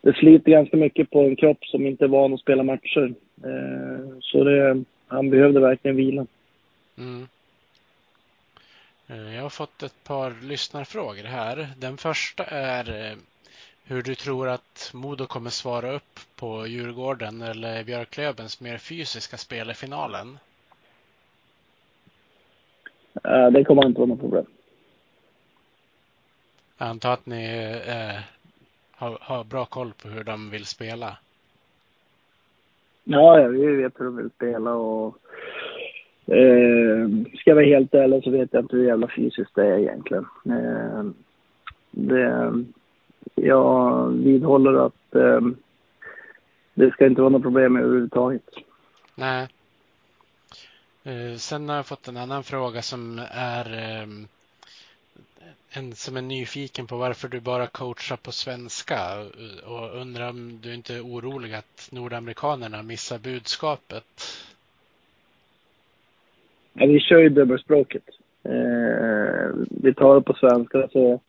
det 0.00 0.12
sliter 0.12 0.50
ganska 0.50 0.76
mycket 0.76 1.10
på 1.10 1.20
en 1.20 1.36
kropp 1.36 1.64
som 1.64 1.86
inte 1.86 2.04
är 2.04 2.08
van 2.08 2.34
att 2.34 2.40
spela 2.40 2.62
matcher. 2.62 3.14
Eh, 3.44 4.18
så 4.20 4.44
det, 4.44 4.84
han 5.06 5.30
behövde 5.30 5.60
verkligen 5.60 5.96
vila. 5.96 6.26
Mm. 6.98 7.26
Eh, 9.08 9.34
jag 9.34 9.42
har 9.42 9.50
fått 9.50 9.82
ett 9.82 10.04
par 10.04 10.48
lyssnarfrågor 10.48 11.24
här. 11.24 11.68
Den 11.78 11.96
första 11.96 12.44
är 12.44 13.10
eh, 13.10 13.16
hur 13.88 14.02
du 14.02 14.14
tror 14.14 14.48
att 14.48 14.90
Modo 14.94 15.26
kommer 15.26 15.50
svara 15.50 15.92
upp 15.92 16.20
på 16.36 16.66
Djurgården 16.66 17.42
eller 17.42 17.84
Björklövens 17.84 18.60
mer 18.60 18.78
fysiska 18.78 19.36
spel 19.36 19.70
i 19.70 19.74
finalen? 19.74 20.38
Uh, 23.26 23.50
det 23.50 23.64
kommer 23.64 23.86
inte 23.86 24.00
vara 24.00 24.08
något 24.08 24.20
problem. 24.20 24.46
Jag 26.78 26.88
antar 26.88 27.12
att 27.12 27.26
ni 27.26 27.44
eh, 27.86 28.20
har, 28.90 29.18
har, 29.20 29.44
bra 29.44 29.64
koll 29.64 29.92
på 30.02 30.08
hur 30.08 30.24
de 30.24 30.50
vill 30.50 30.64
spela? 30.64 31.18
Ja, 33.04 33.40
ja 33.40 33.48
vi 33.48 33.76
vet 33.76 34.00
hur 34.00 34.04
de 34.04 34.16
vill 34.16 34.30
spela 34.30 34.74
och 34.74 35.18
eh, 36.26 37.08
ska 37.34 37.50
jag 37.50 37.54
vara 37.54 37.66
helt 37.66 37.94
ärlig 37.94 38.24
så 38.24 38.30
vet 38.30 38.52
jag 38.52 38.64
inte 38.64 38.76
hur 38.76 38.86
jävla 38.86 39.08
fysiskt 39.16 39.54
det 39.54 39.66
är 39.66 39.78
egentligen. 39.78 40.26
Eh, 40.44 41.04
det, 41.90 42.52
jag 43.34 44.08
vidhåller 44.08 44.86
att 44.86 45.14
eh, 45.14 45.40
det 46.74 46.90
ska 46.90 47.06
inte 47.06 47.20
vara 47.20 47.30
något 47.30 47.42
problem 47.42 47.76
överhuvudtaget. 47.76 48.42
Nej. 49.14 49.48
Eh, 51.04 51.36
sen 51.36 51.68
har 51.68 51.76
jag 51.76 51.86
fått 51.86 52.08
en 52.08 52.16
annan 52.16 52.42
fråga 52.42 52.82
som 52.82 53.20
är 53.30 53.74
ehm, 53.74 54.26
en 55.70 55.92
som 55.94 56.16
är 56.16 56.22
nyfiken 56.22 56.86
på 56.86 56.96
varför 56.96 57.28
du 57.28 57.40
bara 57.40 57.66
coachar 57.66 58.16
på 58.16 58.32
svenska 58.32 58.96
och 59.66 60.00
undrar 60.00 60.28
om 60.28 60.60
du 60.62 60.74
inte 60.74 60.94
är 60.94 61.00
orolig 61.00 61.54
att 61.54 61.88
nordamerikanerna 61.92 62.82
missar 62.82 63.18
budskapet? 63.18 64.04
Ja, 66.72 66.86
vi 66.86 67.00
kör 67.00 67.18
ju 67.18 67.28
dubbelspråket. 67.28 68.04
Eh, 68.42 69.50
vi 69.70 69.94
tar 69.94 70.14
det 70.14 70.22
på 70.22 70.34
svenska 70.34 70.88
så, 70.92 71.20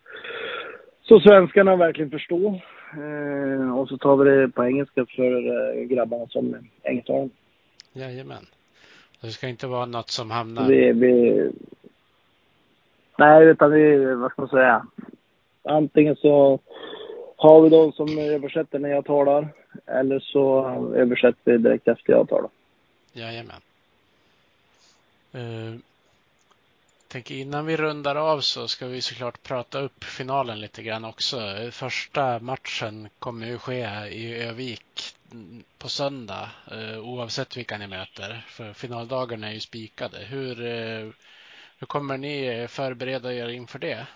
så 1.09 1.19
svenskarna 1.19 1.75
verkligen 1.75 2.11
förstår. 2.11 2.61
Eh, 2.93 3.77
och 3.79 3.87
så 3.87 3.97
tar 3.97 4.17
vi 4.17 4.29
det 4.29 4.49
på 4.49 4.65
engelska 4.65 5.05
för 5.15 5.47
eh, 5.47 5.83
grabbarna 5.83 6.27
som 6.27 6.53
är 6.53 6.61
engelsktalande. 6.83 7.33
Jajamän. 7.93 8.45
Det 9.21 9.27
ska 9.27 9.47
inte 9.47 9.67
vara 9.67 9.85
något 9.85 10.09
som 10.09 10.31
hamnar... 10.31 10.67
Vi, 10.67 10.91
vi... 10.91 11.51
Nej, 13.17 13.47
utan 13.47 13.71
vi, 13.71 14.05
vad 14.15 14.31
ska 14.31 14.41
man 14.41 14.49
säga? 14.49 14.85
Antingen 15.63 16.15
så 16.15 16.59
har 17.37 17.61
vi 17.61 17.69
de 17.69 17.91
som 17.91 18.17
översätter 18.17 18.79
när 18.79 18.89
jag 18.89 19.05
talar 19.05 19.47
eller 19.85 20.19
så 20.19 20.65
översätter 20.95 21.51
vi 21.51 21.57
direkt 21.57 21.87
efter 21.87 22.13
jag 22.13 22.29
talar. 22.29 22.49
Jajamän. 23.13 23.61
Uh, 25.35 25.79
tänker 27.09 27.35
innan 27.35 27.65
vi 27.65 27.77
rundar 27.77 28.15
av 28.15 28.39
så 28.39 28.67
ska 28.67 28.87
vi 28.87 29.01
såklart 29.01 29.43
prata 29.43 29.79
upp 29.79 30.03
finalen 30.03 30.59
lite 30.59 30.83
grann 30.83 31.05
också. 31.05 31.37
Första 31.71 32.39
matchen 32.39 33.07
kommer 33.19 33.47
ju 33.47 33.57
ske 33.57 33.87
i 34.11 34.43
Övik 34.43 34.81
på 35.77 35.89
söndag 35.89 36.49
eh, 36.71 36.99
oavsett 36.99 37.57
vilka 37.57 37.77
ni 37.77 37.87
möter. 37.87 38.45
För 38.47 38.73
finaldagarna 38.73 39.49
är 39.49 39.53
ju 39.53 39.59
spikade. 39.59 40.17
Hur, 40.17 40.65
eh, 40.65 41.07
hur 41.79 41.87
kommer 41.87 42.17
ni 42.17 42.67
förbereda 42.69 43.33
er 43.33 43.49
inför 43.49 43.79
det? 43.79 44.07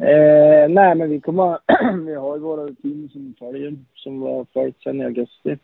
Eh, 0.00 0.68
nej, 0.68 0.94
men 0.94 1.10
vi 1.10 1.20
kommer 1.20 1.58
vi 2.06 2.14
har 2.14 2.36
ju 2.36 2.42
våra 2.42 2.62
rutiner 2.66 3.08
som 3.08 3.34
följer, 3.38 3.76
som 3.94 4.20
var 4.20 4.46
följt 4.52 4.82
sedan 4.82 5.00
i 5.00 5.04
augusti. 5.04 5.58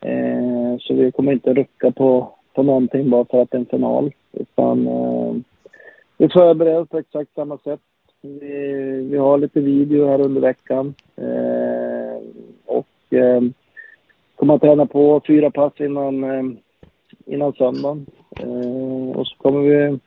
Eh, 0.00 0.78
så 0.80 0.94
vi 0.94 1.12
kommer 1.12 1.32
inte 1.32 1.54
rucka 1.54 1.90
på, 1.90 2.35
på 2.56 2.62
någonting 2.62 3.10
bara 3.10 3.24
för 3.24 3.42
att 3.42 3.50
det 3.50 3.56
är 3.56 3.60
en 3.60 3.66
final. 3.66 4.12
Utan 4.32 4.86
eh, 4.86 5.34
vi 6.16 6.28
förbereder 6.28 6.80
oss 6.80 6.88
på 6.88 6.98
exakt 6.98 7.34
samma 7.34 7.58
sätt 7.58 7.80
vi, 8.22 9.08
vi 9.10 9.16
har 9.16 9.38
lite 9.38 9.60
video 9.60 10.06
här 10.06 10.20
under 10.20 10.40
veckan. 10.40 10.94
Eh, 11.16 12.22
och 12.66 13.14
eh, 13.14 13.42
kommer 14.36 14.54
att 14.54 14.60
träna 14.60 14.86
på 14.86 15.20
fyra 15.26 15.50
pass 15.50 15.72
innan, 15.76 16.24
eh, 16.24 16.44
innan 17.26 17.52
söndagen. 17.52 18.06
Eh, 18.40 19.16
och 19.16 19.26
så 19.26 19.36
kommer 19.36 19.60
vi 19.60 19.98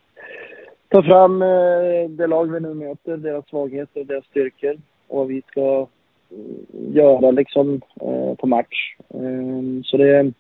ta 0.88 1.04
fram 1.04 1.42
eh, 1.42 2.10
det 2.10 2.28
lag 2.28 2.52
vi 2.52 2.60
nu 2.60 2.74
möter, 2.74 3.18
deras 3.18 3.50
svagheter 3.50 4.00
och 4.00 4.08
deras 4.08 4.26
styrkor. 4.26 4.78
Och 5.08 5.18
vad 5.18 5.28
vi 5.28 5.42
ska 5.42 5.88
eh, 6.30 6.96
göra 6.96 7.32
liksom 7.32 7.82
eh, 8.02 8.36
på 8.36 8.48
match. 8.48 8.96
Eh, 9.10 9.84
så 9.84 9.98
det, 9.98 10.34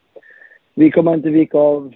vi 0.79 0.91
kommer 0.91 1.13
inte 1.13 1.29
vika 1.29 1.57
av 1.57 1.93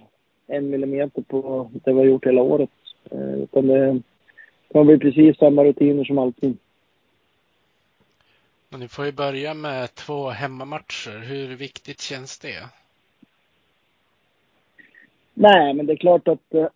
en 0.48 0.70
millimeter 0.70 1.22
på 1.22 1.70
det 1.74 1.94
vi 1.94 1.98
har 1.98 2.06
gjort 2.06 2.26
hela 2.26 2.42
året. 2.42 2.70
Eh, 3.12 3.34
utan 3.34 3.68
det, 3.68 4.02
det 4.68 4.84
blir 4.84 4.98
precis 4.98 5.38
samma 5.38 5.64
rutiner 5.64 6.04
som 6.04 6.18
alltid. 6.18 6.58
Och 8.74 8.80
ni 8.80 8.88
får 8.88 9.06
ju 9.06 9.12
börja 9.12 9.54
med 9.54 9.96
två 9.96 10.30
hemmamatcher. 10.30 11.20
Hur 11.20 11.56
viktigt 11.56 12.02
känns 12.02 12.40
det? 12.40 12.70
Nej, 15.34 15.74
men 15.74 15.86
det 15.86 15.94
är 15.94 15.98
klart 15.98 16.28
att 16.28 16.50
det, 16.50 16.70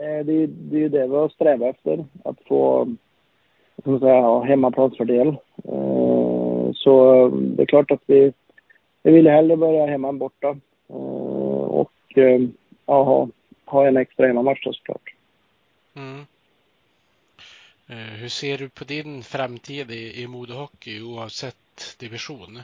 äh, 0.00 0.24
det, 0.24 0.46
det 0.46 0.84
är 0.84 0.88
det 0.88 1.06
vi 1.06 1.16
har 1.16 1.28
strävat 1.28 1.76
efter. 1.76 2.04
Att 2.24 2.38
få 2.48 2.88
som 3.84 4.00
säga, 4.00 4.20
ha 4.20 4.44
hemmaplansfördel. 4.44 5.36
Så 6.74 7.28
det 7.28 7.62
är 7.62 7.66
klart 7.66 7.90
att 7.90 8.02
vi, 8.06 8.32
vi 9.08 9.14
vill 9.14 9.28
hellre 9.28 9.56
börja 9.56 9.86
hemma 9.86 10.08
än 10.08 10.18
borta. 10.18 10.56
och 10.86 11.92
ja, 12.86 13.02
ha, 13.02 13.28
ha 13.64 13.86
en 13.86 13.96
extra 13.96 14.26
hemmamatch 14.26 14.64
såklart. 14.64 15.14
Mm. 15.96 16.26
Hur 18.20 18.28
ser 18.28 18.58
du 18.58 18.68
på 18.68 18.84
din 18.84 19.22
framtid 19.22 19.90
i, 19.90 20.22
i 20.22 20.26
modehockey 20.26 21.02
oavsett 21.02 21.96
division? 21.98 22.58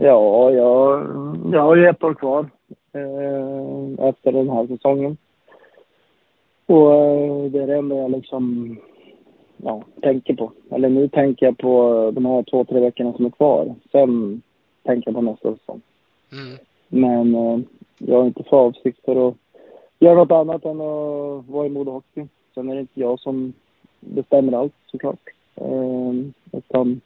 Ja, 0.00 0.50
jag, 0.50 1.06
jag 1.52 1.62
har 1.62 1.76
ju 1.76 1.88
ett 1.88 2.04
år 2.04 2.14
kvar 2.14 2.50
eh, 2.92 4.08
efter 4.08 4.32
den 4.32 4.50
här 4.50 4.66
säsongen. 4.66 5.16
Och 6.66 6.94
eh, 6.94 7.44
det 7.44 7.62
är 7.62 7.66
det 7.66 7.76
enda 7.76 7.96
jag 7.96 8.10
liksom 8.10 8.76
ja, 9.64 9.82
tänker 10.02 10.34
på. 10.34 10.52
Eller 10.70 10.88
nu 10.88 11.08
tänker 11.08 11.46
jag 11.46 11.58
på 11.58 12.10
de 12.14 12.26
här 12.26 12.42
två, 12.42 12.64
tre 12.64 12.80
veckorna 12.80 13.12
som 13.12 13.26
är 13.26 13.30
kvar. 13.30 13.74
Sen 13.92 14.42
tänker 14.82 15.10
jag 15.10 15.14
på 15.14 15.22
nästa 15.22 15.56
säsong. 15.56 15.80
Mm. 16.32 16.58
Men 16.88 17.34
eh, 17.34 17.60
jag 17.98 18.18
har 18.18 18.26
inte 18.26 18.42
för 18.42 18.56
avsikt 18.56 19.04
för 19.04 19.28
att 19.28 19.34
göra 19.98 20.14
något 20.14 20.30
annat 20.30 20.64
än 20.64 20.80
att 20.80 21.48
vara 21.48 21.66
i 21.66 21.70
modehockey. 21.70 22.26
Sen 22.54 22.68
är 22.70 22.74
det 22.74 22.80
inte 22.80 23.00
jag 23.00 23.20
som 23.20 23.52
bestämmer 24.00 24.52
allt 24.52 24.74
såklart. 24.86 25.28
Eh, 25.54 26.12
utan, 26.52 27.00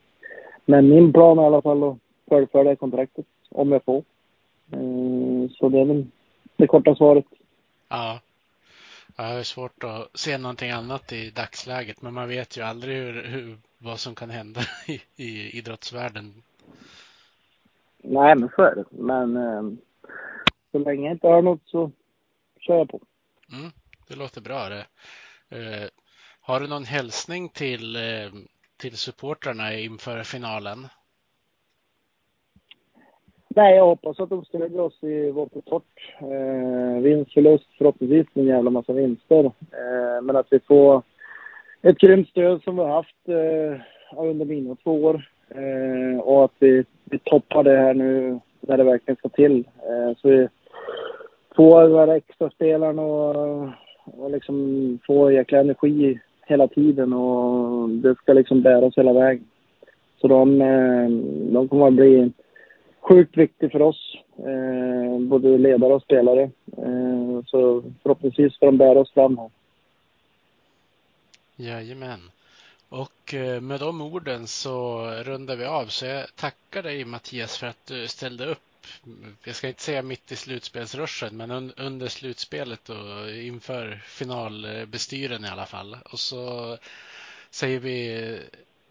men 0.64 0.88
min 0.88 1.12
plan 1.12 1.38
är 1.38 1.42
i 1.42 1.46
alla 1.46 1.62
fall 1.62 1.82
att 1.84 1.96
fullfölja 2.28 2.76
kontraktet 2.76 3.26
om 3.50 3.72
jag 3.72 3.84
får. 3.84 4.02
Eh, 4.72 5.50
så 5.50 5.68
det 5.68 5.80
är 5.80 5.84
väl 5.84 6.06
det 6.56 6.66
korta 6.66 6.94
svaret. 6.94 7.24
Ja. 7.88 8.20
Jag 9.20 9.24
har 9.24 9.42
svårt 9.42 9.84
att 9.84 10.18
se 10.18 10.38
någonting 10.38 10.70
annat 10.70 11.12
i 11.12 11.30
dagsläget, 11.30 12.02
men 12.02 12.14
man 12.14 12.28
vet 12.28 12.56
ju 12.56 12.62
aldrig 12.62 12.96
hur, 12.96 13.24
hur 13.24 13.58
vad 13.78 13.98
som 13.98 14.14
kan 14.14 14.30
hända 14.30 14.60
i, 14.86 15.02
i 15.16 15.58
idrottsvärlden. 15.58 16.42
Nej, 17.98 18.34
men 18.36 18.48
så 18.56 18.62
är 18.62 18.74
det. 18.74 18.84
Men 18.90 19.36
eh, 19.36 19.62
så 20.72 20.78
länge 20.78 21.04
jag 21.04 21.14
inte 21.14 21.26
har 21.26 21.42
något 21.42 21.62
så 21.64 21.90
kör 22.60 22.74
jag 22.78 22.88
på. 22.88 23.00
Mm, 23.52 23.70
det 24.08 24.16
låter 24.16 24.40
bra 24.40 24.68
det. 24.68 24.86
Eh, 25.48 25.88
har 26.40 26.60
du 26.60 26.66
någon 26.66 26.84
hälsning 26.84 27.48
till, 27.48 27.96
eh, 27.96 28.32
till 28.76 28.96
supportrarna 28.96 29.74
inför 29.74 30.22
finalen? 30.22 30.88
Nej, 33.58 33.76
jag 33.76 33.86
hoppas 33.86 34.20
att 34.20 34.30
de 34.30 34.44
stödjer 34.44 34.80
oss 34.80 35.02
i 35.02 35.30
vår 35.30 35.48
support. 35.52 35.84
Eh, 36.20 37.02
vinst, 37.02 37.32
förlust, 37.32 37.66
förhoppningsvis 37.78 38.26
en 38.34 38.46
jävla 38.46 38.70
massa 38.70 38.92
vinster. 38.92 39.44
Eh, 39.44 40.22
men 40.22 40.36
att 40.36 40.46
vi 40.50 40.60
får 40.60 41.02
ett 41.82 41.98
grymt 41.98 42.28
stöd 42.28 42.62
som 42.62 42.76
vi 42.76 42.82
har 42.82 42.88
haft 42.88 43.28
eh, 43.28 43.80
under 44.18 44.44
mina 44.44 44.76
två 44.82 45.04
år. 45.04 45.28
Eh, 45.50 46.20
och 46.20 46.44
att 46.44 46.52
vi, 46.58 46.84
vi 47.04 47.18
toppar 47.18 47.62
det 47.62 47.76
här 47.76 47.94
nu 47.94 48.40
när 48.60 48.76
det 48.76 48.84
verkligen 48.84 49.16
ska 49.16 49.28
till. 49.28 49.68
Eh, 49.88 50.16
så 50.16 50.28
vi 50.28 50.48
får 51.56 51.82
de 51.82 51.94
här 51.94 52.08
extra 52.08 52.50
spelarna 52.50 53.02
och, 53.02 53.68
och 54.04 54.30
liksom 54.30 54.98
får 55.06 55.32
jäkla 55.32 55.58
energi 55.58 56.20
hela 56.46 56.68
tiden 56.68 57.12
och 57.12 57.88
det 57.88 58.14
ska 58.14 58.32
liksom 58.32 58.62
bära 58.62 58.86
oss 58.86 58.98
hela 58.98 59.12
vägen. 59.12 59.44
Så 60.20 60.28
de, 60.28 60.60
eh, 60.62 61.08
de 61.52 61.68
kommer 61.68 61.86
att 61.86 61.94
bli 61.94 62.32
sjukt 63.08 63.36
viktig 63.36 63.72
för 63.72 63.82
oss, 63.82 64.16
eh, 64.38 65.20
både 65.20 65.58
ledare 65.58 65.94
och 65.94 66.02
spelare. 66.02 66.42
Eh, 66.76 67.44
så 67.46 67.82
förhoppningsvis 68.02 68.54
ska 68.54 68.66
de 68.66 68.78
bära 68.78 69.00
oss 69.00 69.12
fram 69.12 69.38
här. 69.38 69.50
Jajamän. 71.56 72.30
Och 72.88 73.34
eh, 73.34 73.60
med 73.60 73.80
de 73.80 74.00
orden 74.00 74.46
så 74.46 75.00
rundar 75.10 75.56
vi 75.56 75.64
av. 75.64 75.86
Så 75.86 76.06
jag 76.06 76.36
tackar 76.36 76.82
dig 76.82 77.04
Mattias 77.04 77.58
för 77.58 77.66
att 77.66 77.86
du 77.86 78.08
ställde 78.08 78.46
upp. 78.46 78.58
Jag 79.44 79.54
ska 79.54 79.68
inte 79.68 79.82
säga 79.82 80.02
mitt 80.02 80.32
i 80.32 80.36
slutspelsruschen, 80.36 81.36
men 81.36 81.50
un 81.50 81.72
under 81.76 82.08
slutspelet 82.08 82.88
och 82.88 83.30
inför 83.30 84.02
finalbestyren 84.04 85.44
i 85.44 85.48
alla 85.48 85.66
fall. 85.66 85.96
Och 86.12 86.18
så 86.18 86.76
säger 87.50 87.78
vi 87.78 88.38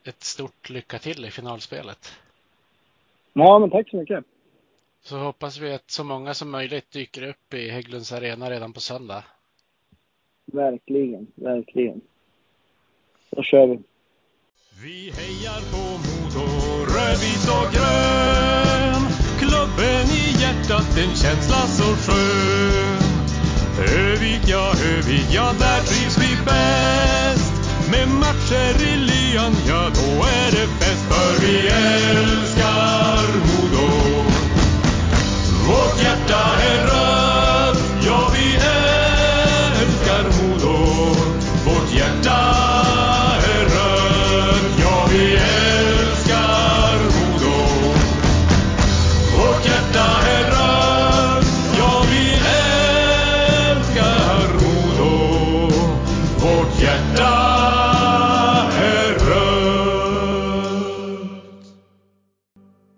ett 0.04 0.24
stort 0.24 0.70
lycka 0.70 1.00
till 1.00 1.26
i 1.26 1.32
finalspelet. 1.32 2.20
Ja, 3.34 3.60
men 3.60 3.70
tack 3.70 3.90
så 3.90 3.98
mycket. 3.98 4.24
Så 5.02 5.18
hoppas 5.18 5.60
vi 5.60 5.74
att 5.74 5.92
så 5.92 6.04
många 6.04 6.34
som 6.34 6.52
möjligt 6.52 6.92
dyker 6.92 7.30
upp 7.30 7.54
i 7.54 7.70
Hägglunds 7.70 8.14
arena 8.14 8.50
redan 8.50 8.74
på 8.74 8.80
söndag. 8.80 9.24
Verkligen, 10.46 11.28
verkligen. 11.36 12.02
Då 13.30 13.44
kör 13.44 13.68
vi. 13.68 13.80
Vi 14.84 15.12
hejar 15.20 15.62
på 15.72 15.84
Modo, 16.06 16.46
rödvit 16.94 17.46
och 17.58 17.68
grön. 17.76 19.04
Klubben 19.42 20.06
i 20.22 20.26
hjärtat, 20.42 20.98
en 21.04 21.14
känsla 21.24 21.62
så 21.78 21.90
skön. 22.04 23.18
Övik, 23.80 24.44
ja, 24.48 24.66
Övik, 24.94 25.28
ja, 25.38 25.48
där 25.64 25.82
trivs 25.90 26.18
vi 26.24 26.32
bäst. 26.46 27.54
Med 27.92 28.08
matcher 28.24 28.76
i 28.92 28.94
lyan, 29.10 29.54
ja, 29.70 29.82
då 29.98 30.10
är 30.40 30.50
det 30.56 30.68
fest. 30.80 31.04
För 31.12 31.32
vi 31.44 31.56
älskar 31.68 32.57